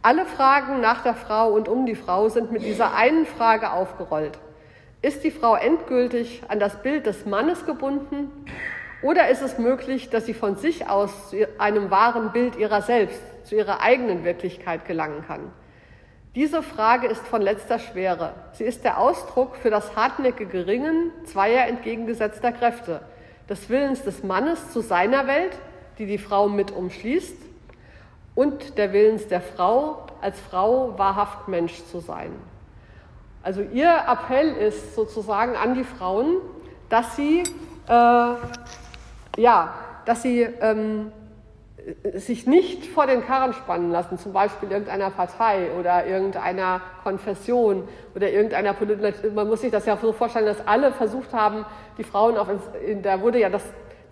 [0.00, 4.38] Alle Fragen nach der Frau und um die Frau sind mit dieser einen Frage aufgerollt.
[5.02, 8.30] Ist die Frau endgültig an das Bild des Mannes gebunden
[9.02, 13.20] oder ist es möglich, dass sie von sich aus zu einem wahren Bild ihrer selbst,
[13.44, 15.52] zu ihrer eigenen Wirklichkeit gelangen kann?
[16.34, 18.34] Diese Frage ist von letzter Schwere.
[18.52, 23.00] Sie ist der Ausdruck für das hartnäckige Ringen zweier entgegengesetzter Kräfte,
[23.48, 25.58] des Willens des Mannes zu seiner Welt,
[25.98, 27.36] die die Frau mit umschließt,
[28.34, 32.30] und der Willens der Frau, als Frau wahrhaft Mensch zu sein.
[33.42, 36.36] Also ihr Appell ist sozusagen an die Frauen,
[36.88, 37.42] dass sie,
[37.88, 38.34] äh,
[39.36, 41.12] ja, dass sie ähm,
[42.14, 48.30] sich nicht vor den Karren spannen lassen, zum Beispiel irgendeiner Partei oder irgendeiner Konfession oder
[48.30, 49.34] irgendeiner Politik.
[49.34, 51.64] Man muss sich das ja so vorstellen, dass alle versucht haben,
[51.96, 52.48] die Frauen auf,
[53.02, 53.62] da wurde ja das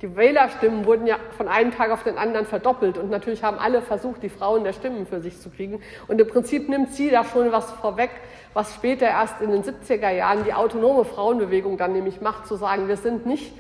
[0.03, 3.81] die Wählerstimmen wurden ja von einem Tag auf den anderen verdoppelt und natürlich haben alle
[3.81, 5.81] versucht, die Frauen der Stimmen für sich zu kriegen.
[6.07, 8.11] Und im Prinzip nimmt sie da schon was vorweg,
[8.53, 12.89] was später erst in den 70er Jahren die autonome Frauenbewegung dann nämlich macht, zu sagen,
[12.89, 13.55] wir sind nicht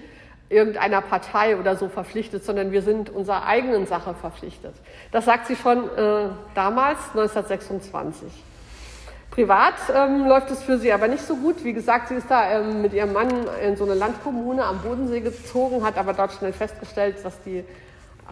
[0.48, 4.74] irgendeiner Partei oder so verpflichtet, sondern wir sind unserer eigenen Sache verpflichtet.
[5.10, 8.28] Das sagt sie schon äh, damals, 1926.
[9.30, 11.64] Privat ähm, läuft es für sie aber nicht so gut.
[11.64, 13.28] Wie gesagt, sie ist da ähm, mit ihrem Mann
[13.62, 17.64] in so eine Landkommune am Bodensee gezogen, hat aber dort schnell festgestellt, dass die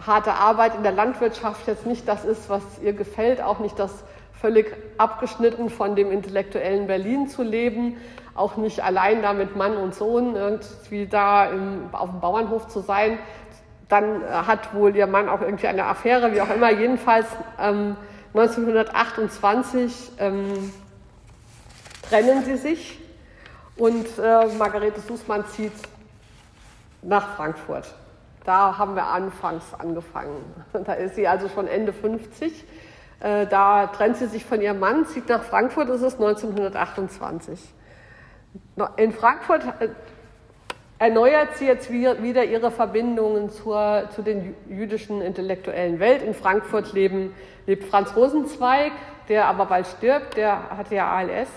[0.05, 3.91] harte Arbeit in der Landwirtschaft jetzt nicht das ist, was ihr gefällt, auch nicht das
[4.45, 7.97] völlig abgeschnitten von dem intellektuellen Berlin zu leben,
[8.35, 12.81] auch nicht allein da mit Mann und Sohn irgendwie da im, auf dem Bauernhof zu
[12.81, 13.17] sein.
[13.89, 16.71] Dann hat wohl ihr Mann auch irgendwie eine Affäre, wie auch immer.
[16.71, 17.25] Jedenfalls
[17.59, 17.95] ähm,
[18.35, 20.71] 1928 ähm,
[22.07, 22.99] trennen sie sich
[23.77, 25.73] und äh, Margarete Sußmann zieht
[27.01, 27.95] nach Frankfurt.
[28.43, 30.37] Da haben wir anfangs angefangen.
[30.85, 32.63] Da ist sie also schon Ende 50.
[33.25, 37.59] Äh, da trennt sie sich von ihrem Mann, zieht nach Frankfurt, das ist 1928.
[38.97, 39.89] In Frankfurt äh,
[40.99, 46.21] erneuert sie jetzt wieder ihre Verbindungen zur, zu den jüdischen intellektuellen Welt.
[46.21, 47.33] In Frankfurt leben,
[47.65, 48.91] lebt Franz Rosenzweig,
[49.27, 51.49] der aber bald stirbt, der hatte ja ALS.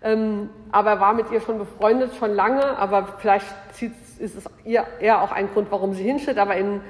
[0.00, 3.48] Ähm, aber er war mit ihr schon befreundet, schon lange, aber vielleicht
[3.80, 6.38] ist es ihr eher auch ein Grund, warum sie hinsteht.
[6.38, 6.82] Aber in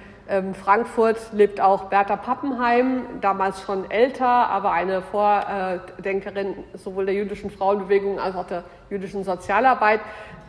[0.54, 8.18] Frankfurt lebt auch Bertha Pappenheim, damals schon älter, aber eine Vordenkerin sowohl der jüdischen Frauenbewegung
[8.18, 10.00] als auch der jüdischen Sozialarbeit.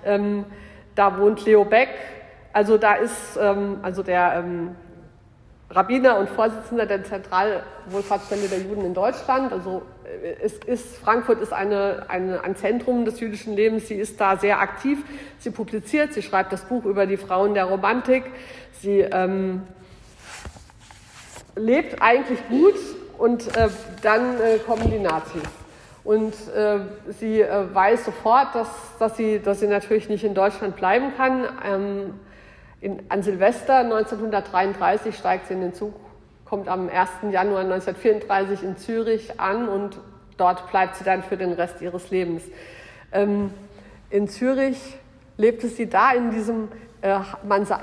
[0.06, 0.46] Ähm,
[0.96, 1.90] da wohnt Leo Beck.
[2.54, 4.76] Also da ist ähm, also der ähm,
[5.70, 9.52] Rabbiner und Vorsitzender der Zentralwohlfahrtsstelle der Juden in Deutschland.
[9.52, 9.82] Also
[10.66, 13.88] ist, Frankfurt ist eine, eine, ein Zentrum des jüdischen Lebens.
[13.88, 15.00] Sie ist da sehr aktiv.
[15.40, 18.24] Sie publiziert, sie schreibt das Buch über die Frauen der Romantik.
[18.82, 19.64] Sie ähm,
[21.56, 22.76] lebt eigentlich gut
[23.18, 23.70] und äh,
[24.02, 25.44] dann äh, kommen die Nazis.
[26.04, 26.80] Und äh,
[27.20, 28.68] sie äh, weiß sofort, dass,
[29.00, 31.46] dass, sie, dass sie natürlich nicht in Deutschland bleiben kann.
[31.66, 32.14] Ähm,
[32.80, 35.94] in, an Silvester 1933 steigt sie in den Zug,
[36.46, 37.10] kommt am 1.
[37.32, 40.00] Januar 1934 in Zürich an und
[40.38, 42.44] dort bleibt sie dann für den Rest ihres Lebens.
[43.12, 43.52] Ähm,
[44.10, 44.98] in Zürich
[45.38, 46.70] lebte sie da in diesem
[47.06, 47.20] äh,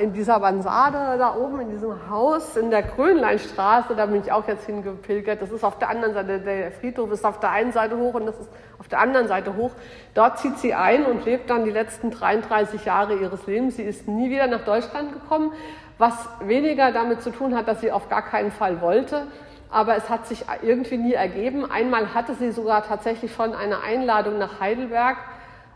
[0.02, 4.48] in dieser Mansarde da oben, in diesem Haus in der Grönleinstraße, da bin ich auch
[4.48, 5.40] jetzt hingepilgert.
[5.40, 8.26] Das ist auf der anderen Seite, der Friedhof ist auf der einen Seite hoch und
[8.26, 8.48] das ist
[8.80, 9.70] auf der anderen Seite hoch.
[10.14, 13.76] Dort zieht sie ein und lebt dann die letzten 33 Jahre ihres Lebens.
[13.76, 15.52] Sie ist nie wieder nach Deutschland gekommen,
[15.98, 19.26] was weniger damit zu tun hat, dass sie auf gar keinen Fall wollte.
[19.70, 21.70] Aber es hat sich irgendwie nie ergeben.
[21.70, 25.16] Einmal hatte sie sogar tatsächlich schon eine Einladung nach Heidelberg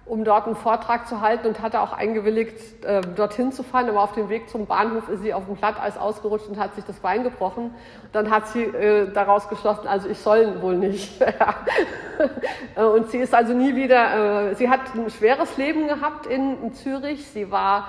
[0.07, 3.89] um dort einen Vortrag zu halten und hatte auch eingewilligt, äh, dorthin zu fahren.
[3.89, 6.85] Aber auf dem Weg zum Bahnhof ist sie auf dem Glatteis ausgerutscht und hat sich
[6.85, 7.75] das Bein gebrochen.
[8.12, 11.21] Dann hat sie äh, daraus geschlossen, also ich soll wohl nicht.
[12.77, 17.27] und sie ist also nie wieder, äh, sie hat ein schweres Leben gehabt in, Zürich.
[17.27, 17.89] Sie war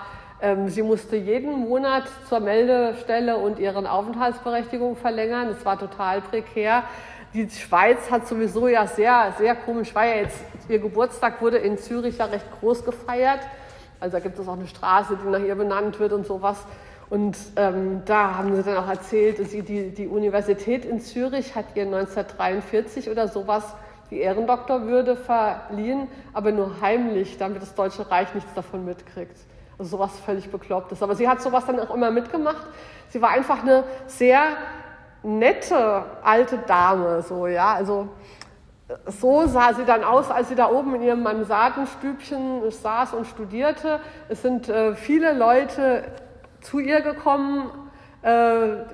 [0.68, 5.48] Sie musste jeden Monat zur Meldestelle und ihren Aufenthaltsberechtigung verlängern.
[5.48, 6.84] Es war total prekär.
[7.34, 11.78] Die Schweiz hat sowieso ja sehr, sehr komisch, war ja jetzt, ihr Geburtstag wurde in
[11.78, 13.40] Zürich ja recht groß gefeiert.
[14.00, 16.58] Also da gibt es auch eine Straße, die nach ihr benannt wird und sowas.
[17.10, 21.66] Und ähm, da haben sie dann auch erzählt, sie die, die Universität in Zürich hat
[21.76, 23.76] ihr 1943 oder sowas
[24.12, 29.38] die Ehrendoktorwürde verliehen, aber nur heimlich, damit das Deutsche Reich nichts davon mitkriegt.
[29.80, 31.04] Sowas völlig beklopptes.
[31.04, 32.68] Aber sie hat sowas dann auch immer mitgemacht.
[33.10, 34.42] Sie war einfach eine sehr
[35.24, 38.08] nette alte Dame, so, ja, also
[39.06, 44.00] so sah sie dann aus, als sie da oben in ihrem Mansardenstübchen saß und studierte.
[44.30, 46.06] Es sind äh, viele Leute
[46.62, 47.70] zu ihr gekommen.
[48.24, 48.30] Äh,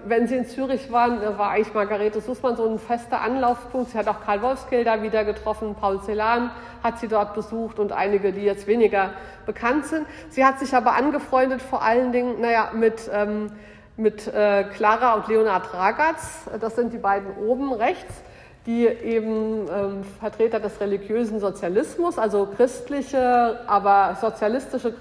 [0.05, 3.91] wenn sie in Zürich waren, war eigentlich Margarete Sussmann so ein fester Anlaufpunkt.
[3.91, 6.51] Sie hat auch Karl Wolfskehl da wieder getroffen, Paul Celan
[6.83, 9.11] hat sie dort besucht und einige, die jetzt weniger
[9.45, 10.05] bekannt sind.
[10.29, 13.51] Sie hat sich aber angefreundet vor allen Dingen, naja, mit ähm,
[13.97, 16.49] mit äh, Clara und Leonhard Ragatz.
[16.59, 18.23] Das sind die beiden oben rechts,
[18.65, 24.91] die eben ähm, Vertreter des religiösen Sozialismus, also christliche, aber sozialistische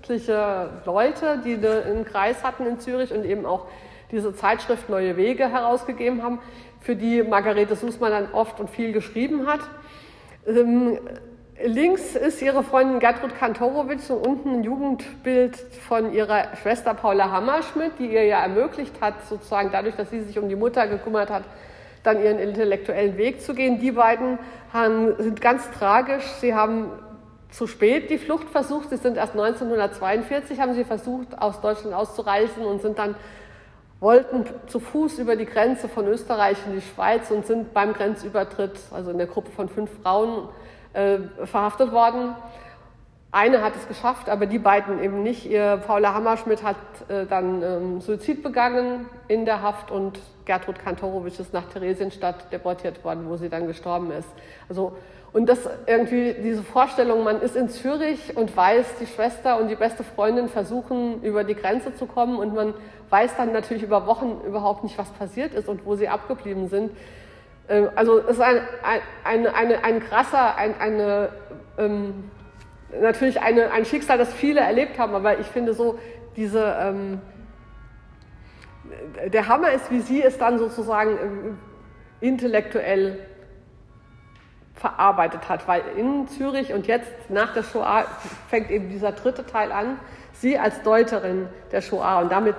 [0.00, 3.66] christliche Leute, die einen Kreis hatten in Zürich und eben auch
[4.10, 6.40] diese Zeitschrift Neue Wege herausgegeben haben,
[6.80, 9.60] für die Margarete Sußmann dann oft und viel geschrieben hat.
[10.46, 10.98] Ähm,
[11.62, 17.98] Links ist ihre Freundin Gertrud Kantorowitsch und unten ein Jugendbild von ihrer Schwester Paula Hammerschmidt,
[17.98, 21.44] die ihr ja ermöglicht hat, sozusagen dadurch, dass sie sich um die Mutter gekümmert hat,
[22.02, 23.78] dann ihren intellektuellen Weg zu gehen.
[23.78, 24.38] Die beiden
[24.72, 26.24] haben, sind ganz tragisch.
[26.40, 26.92] Sie haben
[27.50, 28.90] zu spät die Flucht versucht.
[28.90, 33.14] Sie sind erst 1942 haben sie versucht, aus Deutschland auszureisen und sind dann
[34.00, 38.78] wollten zu Fuß über die Grenze von Österreich in die Schweiz und sind beim Grenzübertritt,
[38.92, 40.48] also in der Gruppe von fünf Frauen,
[40.94, 42.34] äh, verhaftet worden.
[43.32, 45.46] Eine hat es geschafft, aber die beiden eben nicht.
[45.46, 46.76] Ihr Paula Hammerschmidt hat
[47.08, 53.04] äh, dann ähm, Suizid begangen in der Haft und Gertrud Kantorowitsch ist nach Theresienstadt deportiert
[53.04, 54.28] worden, wo sie dann gestorben ist.
[54.68, 54.96] Also,
[55.32, 59.76] und das irgendwie, diese Vorstellung, man ist in Zürich und weiß, die Schwester und die
[59.76, 62.74] beste Freundin versuchen, über die Grenze zu kommen und man
[63.10, 66.90] weiß dann natürlich über Wochen überhaupt nicht, was passiert ist und wo sie abgeblieben sind.
[67.68, 68.60] Ähm, also es ist ein,
[69.22, 71.28] ein, ein, ein krasser, ein, eine,
[71.78, 72.30] ähm,
[73.00, 75.98] natürlich eine, ein Schicksal, das viele erlebt haben, aber ich finde so,
[76.36, 77.20] diese, ähm,
[79.28, 81.56] der Hammer ist, wie sie es dann sozusagen
[82.20, 83.18] äh, intellektuell
[84.80, 88.06] verarbeitet hat, weil in Zürich und jetzt nach der Shoah
[88.48, 89.98] fängt eben dieser dritte Teil an,
[90.32, 92.20] sie als Deuterin der Shoah.
[92.20, 92.56] Und damit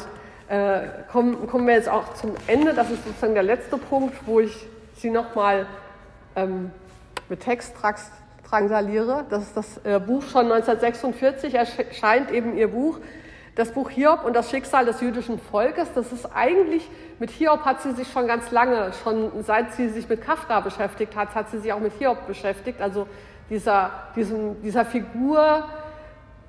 [0.48, 4.40] äh, kommen, kommen wir jetzt auch zum Ende, das ist sozusagen der letzte Punkt, wo
[4.40, 4.68] ich
[4.98, 5.66] sie nochmal
[6.36, 6.72] ähm,
[7.28, 7.74] mit Text
[8.48, 9.26] drangsaliere.
[9.32, 13.00] Das ist das äh, Buch schon 1946, erscheint eben ihr Buch,
[13.56, 15.89] das Buch Hiob und das Schicksal des jüdischen Volkes.
[15.93, 16.89] Das ist eigentlich,
[17.20, 21.16] mit Hiob hat sie sich schon ganz lange, schon seit sie sich mit Kafka beschäftigt
[21.16, 22.82] hat, hat sie sich auch mit Hiob beschäftigt.
[22.82, 23.08] Also
[23.49, 25.66] dieser, diesem, dieser Figur,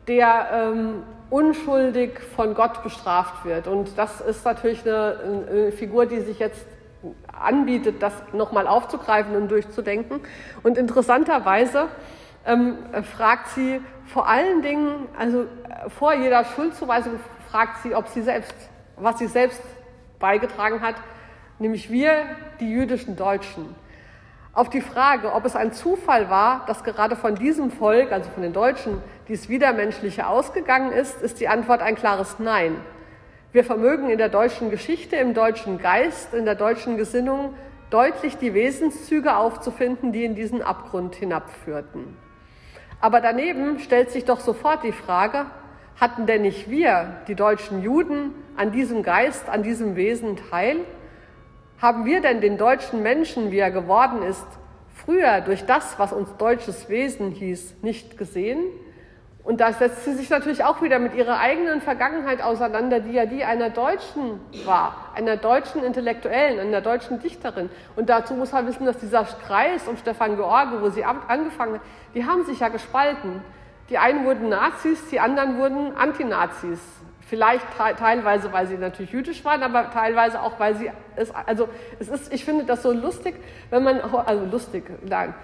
[0.07, 3.67] der ähm, unschuldig von Gott bestraft wird.
[3.67, 6.67] Und das ist natürlich eine, eine Figur, die sich jetzt
[7.33, 10.21] anbietet, das nochmal aufzugreifen und durchzudenken.
[10.63, 11.89] Und interessanterweise
[12.47, 17.15] ähm, fragt sie vor allen Dingen, also äh, vor jeder Schuldzuweisung
[17.51, 18.55] fragt sie, ob sie selbst,
[18.97, 19.63] was sie selbst
[20.19, 20.97] beigetragen hat,
[21.59, 22.25] nämlich wir,
[22.61, 23.75] die jüdischen Deutschen.
[24.55, 28.43] Auf die Frage, ob es ein Zufall war, dass gerade von diesem Volk, also von
[28.43, 32.77] den Deutschen, dies Widermenschliche ausgegangen ist, ist die Antwort ein klares Nein.
[33.53, 37.55] Wir vermögen in der deutschen Geschichte, im deutschen Geist, in der deutschen Gesinnung
[37.89, 42.17] deutlich die Wesenszüge aufzufinden, die in diesen Abgrund hinabführten.
[43.03, 45.47] Aber daneben stellt sich doch sofort die Frage,
[46.01, 50.77] hatten denn nicht wir, die deutschen Juden, an diesem Geist, an diesem Wesen teil?
[51.81, 54.47] Haben wir denn den deutschen Menschen, wie er geworden ist,
[54.95, 58.63] früher durch das, was uns deutsches Wesen hieß, nicht gesehen?
[59.45, 63.27] Und da setzt sie sich natürlich auch wieder mit ihrer eigenen Vergangenheit auseinander, die ja
[63.27, 67.69] die einer Deutschen war, einer deutschen Intellektuellen, einer deutschen Dichterin.
[67.97, 71.81] Und dazu muss man wissen, dass dieser Kreis um Stefan George, wo sie angefangen hat,
[72.15, 73.43] die haben sich ja gespalten.
[73.91, 76.81] Die einen wurden Nazis, die anderen wurden Antinazis.
[77.21, 77.67] Vielleicht
[77.99, 81.69] teilweise, weil sie natürlich jüdisch waren, aber teilweise auch, weil sie es, also
[81.99, 83.35] es ist, ich finde das so lustig,
[83.71, 85.35] wenn man, also lustig, nein,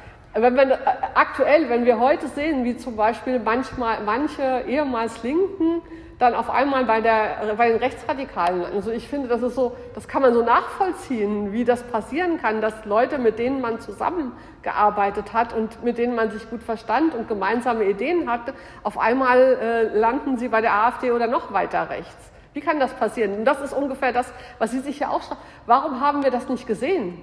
[0.43, 0.77] wenn wir, äh,
[1.15, 5.83] aktuell, wenn wir heute sehen, wie zum Beispiel manchmal, manche ehemals Linken
[6.19, 8.65] dann auf einmal bei, der, bei den Rechtsradikalen.
[8.65, 12.61] Also ich finde, das ist so, das kann man so nachvollziehen, wie das passieren kann,
[12.61, 17.29] dass Leute, mit denen man zusammengearbeitet hat und mit denen man sich gut verstand und
[17.29, 22.33] gemeinsame Ideen hatte, auf einmal äh, landen sie bei der AfD oder noch weiter rechts.
[22.53, 23.35] Wie kann das passieren?
[23.35, 25.41] Und das ist ungefähr das, was Sie sich ja auch schreiben.
[25.67, 27.23] Warum haben wir das nicht gesehen?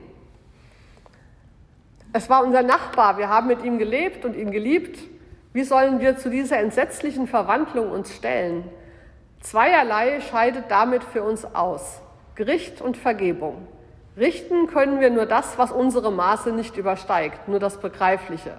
[2.15, 4.97] Es war unser Nachbar, wir haben mit ihm gelebt und ihn geliebt.
[5.51, 8.63] Wie sollen wir zu dieser entsetzlichen Verwandlung uns stellen?
[9.41, 11.99] Zweierlei scheidet damit für uns aus.
[12.35, 13.67] Gericht und Vergebung.
[14.15, 18.53] Richten können wir nur das, was unsere Maße nicht übersteigt, nur das Begreifliche.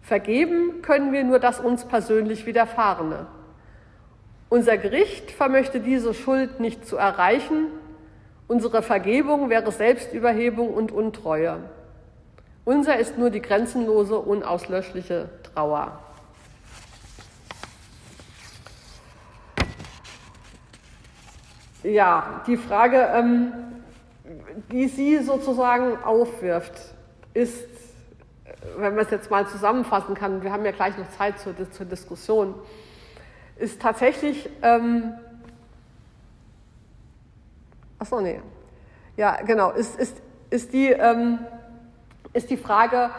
[0.00, 3.26] Vergeben können wir nur das uns persönlich Widerfahrene.
[4.50, 7.72] Unser Gericht vermöchte diese Schuld nicht zu erreichen,
[8.46, 11.58] unsere Vergebung wäre Selbstüberhebung und Untreue.
[12.68, 15.98] Unser ist nur die grenzenlose, unauslöschliche Trauer.
[21.82, 23.54] Ja, die Frage, ähm,
[24.70, 26.74] die sie sozusagen aufwirft,
[27.32, 27.64] ist,
[28.76, 31.86] wenn man es jetzt mal zusammenfassen kann, wir haben ja gleich noch Zeit zur, zur
[31.86, 32.54] Diskussion,
[33.56, 35.14] ist tatsächlich, ähm,
[37.98, 38.42] achso, nee,
[39.16, 41.38] ja, genau, ist, ist, ist, die, ähm,
[42.32, 43.10] ist die Frage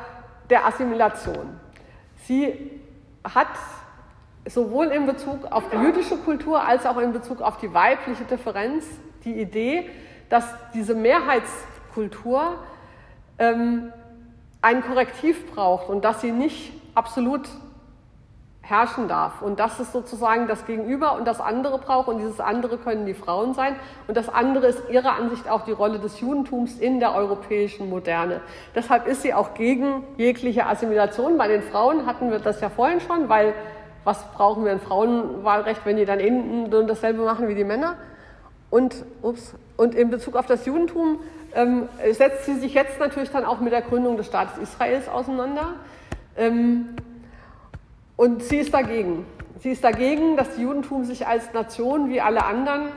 [0.49, 1.60] der Assimilation.
[2.26, 2.72] Sie
[3.24, 3.47] hat
[4.45, 8.86] sowohl in Bezug auf die jüdische Kultur als auch in Bezug auf die weibliche Differenz
[9.26, 9.89] die Idee,
[10.30, 12.55] dass diese Mehrheitskultur
[13.38, 13.91] ähm,
[14.62, 17.49] ein Korrektiv braucht und dass sie nicht absolut
[18.70, 19.41] herrschen darf.
[19.41, 22.07] Und das ist sozusagen das Gegenüber und das andere braucht.
[22.07, 23.76] Und dieses andere können die Frauen sein.
[24.07, 28.41] Und das andere ist ihrer Ansicht auch die Rolle des Judentums in der europäischen Moderne.
[28.76, 31.38] Deshalb ist sie auch gegen jegliche Assimilation.
[31.38, 33.53] Bei den Frauen hatten wir das ja vorhin schon, weil
[34.03, 37.95] was brauchen wir ein Frauenwahlrecht, wenn die dann eben dasselbe machen wie die Männer?
[38.70, 41.20] Und, ups, und in Bezug auf das Judentum
[41.55, 45.74] ähm, setzt sie sich jetzt natürlich dann auch mit der Gründung des Staates Israels auseinander.
[46.38, 46.95] Ähm,
[48.20, 49.26] und sie ist dagegen.
[49.59, 52.91] Sie ist dagegen, dass das Judentum sich als Nation wie alle anderen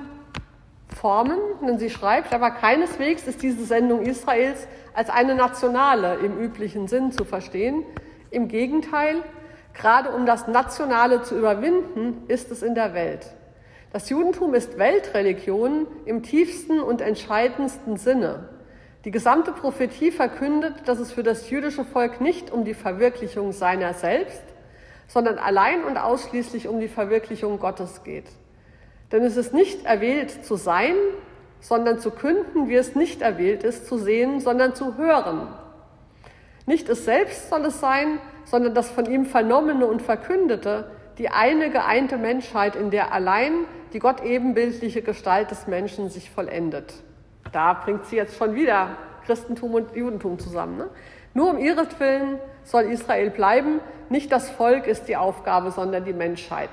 [1.01, 1.39] formen.
[1.65, 7.13] Denn sie schreibt, aber keineswegs ist diese Sendung Israels als eine nationale im üblichen Sinn
[7.13, 7.85] zu verstehen.
[8.33, 9.23] Im Gegenteil,
[9.75, 13.27] Gerade um das Nationale zu überwinden, ist es in der Welt.
[13.93, 18.49] Das Judentum ist Weltreligion im tiefsten und entscheidendsten Sinne.
[19.05, 23.95] Die gesamte Prophetie verkündet, dass es für das jüdische Volk nicht um die Verwirklichung seiner
[23.95, 24.43] selbst,
[25.13, 28.25] sondern allein und ausschließlich um die Verwirklichung Gottes geht.
[29.13, 30.95] Denn es ist nicht erwählt zu sein,
[31.61, 35.49] sondern zu künden, wie es nicht erwählt ist, zu sehen, sondern zu hören.
[36.65, 41.69] Nicht es selbst soll es sein, sondern das von ihm Vernommene und Verkündete, die eine
[41.69, 46.95] geeinte Menschheit, in der allein die gottebenbildliche Gestalt des Menschen sich vollendet.
[47.53, 48.97] Da bringt sie jetzt schon wieder
[49.27, 50.79] Christentum und Judentum zusammen.
[50.79, 50.89] Ne?
[51.35, 53.81] Nur um ihretwillen soll Israel bleiben,
[54.13, 56.71] nicht das Volk ist die Aufgabe, sondern die Menschheit.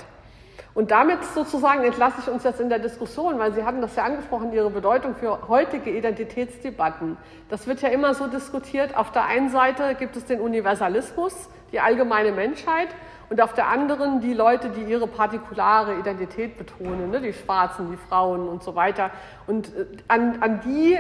[0.75, 4.03] Und damit sozusagen entlasse ich uns jetzt in der Diskussion, weil Sie hatten das ja
[4.03, 7.17] angesprochen, Ihre Bedeutung für heutige Identitätsdebatten.
[7.49, 8.95] Das wird ja immer so diskutiert.
[8.95, 12.89] Auf der einen Seite gibt es den Universalismus, die allgemeine Menschheit,
[13.29, 17.21] und auf der anderen die Leute, die ihre partikulare Identität betonen, ne?
[17.21, 19.11] die Schwarzen, die Frauen und so weiter.
[19.45, 20.97] Und äh, an, an die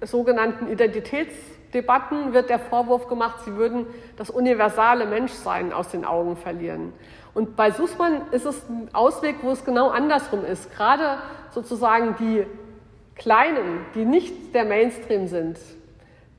[0.00, 0.68] sogenannten
[1.70, 6.92] Identitätsdebatten wird der Vorwurf gemacht, sie würden das universale Menschsein aus den Augen verlieren.
[7.32, 10.72] Und bei Sussmann ist es ein Ausweg, wo es genau andersrum ist.
[10.74, 11.18] Gerade
[11.50, 12.44] sozusagen die
[13.14, 15.58] Kleinen, die nicht der Mainstream sind,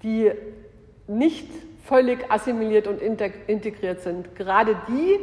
[0.03, 0.31] die
[1.07, 1.47] nicht
[1.85, 5.19] völlig assimiliert und integriert sind, gerade die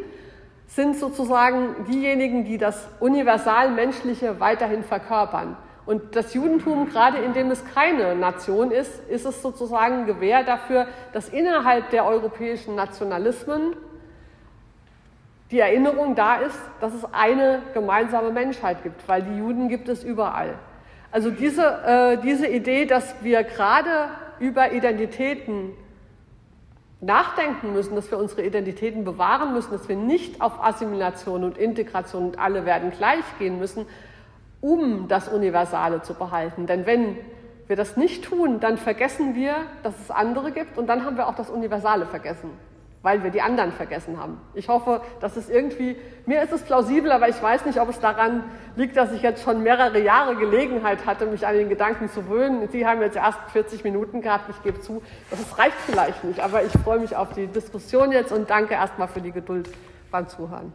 [0.67, 5.57] sind sozusagen diejenigen, die das universal Menschliche weiterhin verkörpern.
[5.89, 11.31] Und das Judentum, gerade indem es keine Nation ist, ist es sozusagen Gewähr dafür, dass
[11.31, 13.75] innerhalb der europäischen Nationalismen
[15.51, 20.05] die Erinnerung da ist, dass es eine gemeinsame Menschheit gibt, weil die Juden gibt es
[20.05, 20.59] überall.
[21.11, 24.11] Also diese, äh, diese Idee, dass wir gerade
[24.41, 25.71] über Identitäten
[27.01, 32.27] nachdenken müssen, dass wir unsere Identitäten bewahren müssen, dass wir nicht auf Assimilation und Integration
[32.27, 33.87] und alle werden gleich gehen müssen,
[34.61, 36.67] um das Universale zu behalten.
[36.67, 37.17] Denn wenn
[37.67, 41.29] wir das nicht tun, dann vergessen wir, dass es andere gibt und dann haben wir
[41.29, 42.51] auch das Universale vergessen.
[43.03, 44.41] weil wir die anderen vergessen haben.
[44.55, 45.97] Ich hoffe, dass es irgendwie,
[46.27, 48.43] mir ist es plausibel, aber ich weiß nicht, ob es daran
[48.75, 52.69] liegt, dass ich jetzt schon mehrere Jahre Gelegenheit hatte, mich an den Gedanken zu gewöhnen.
[52.71, 55.01] Sie haben jetzt erst 40 Minuten gehabt, ich gebe zu,
[55.31, 59.09] das reicht vielleicht nicht, aber ich freue mich auf die Diskussion jetzt und danke erstmal
[59.09, 59.71] für die Geduld
[60.11, 60.73] beim Zuhören.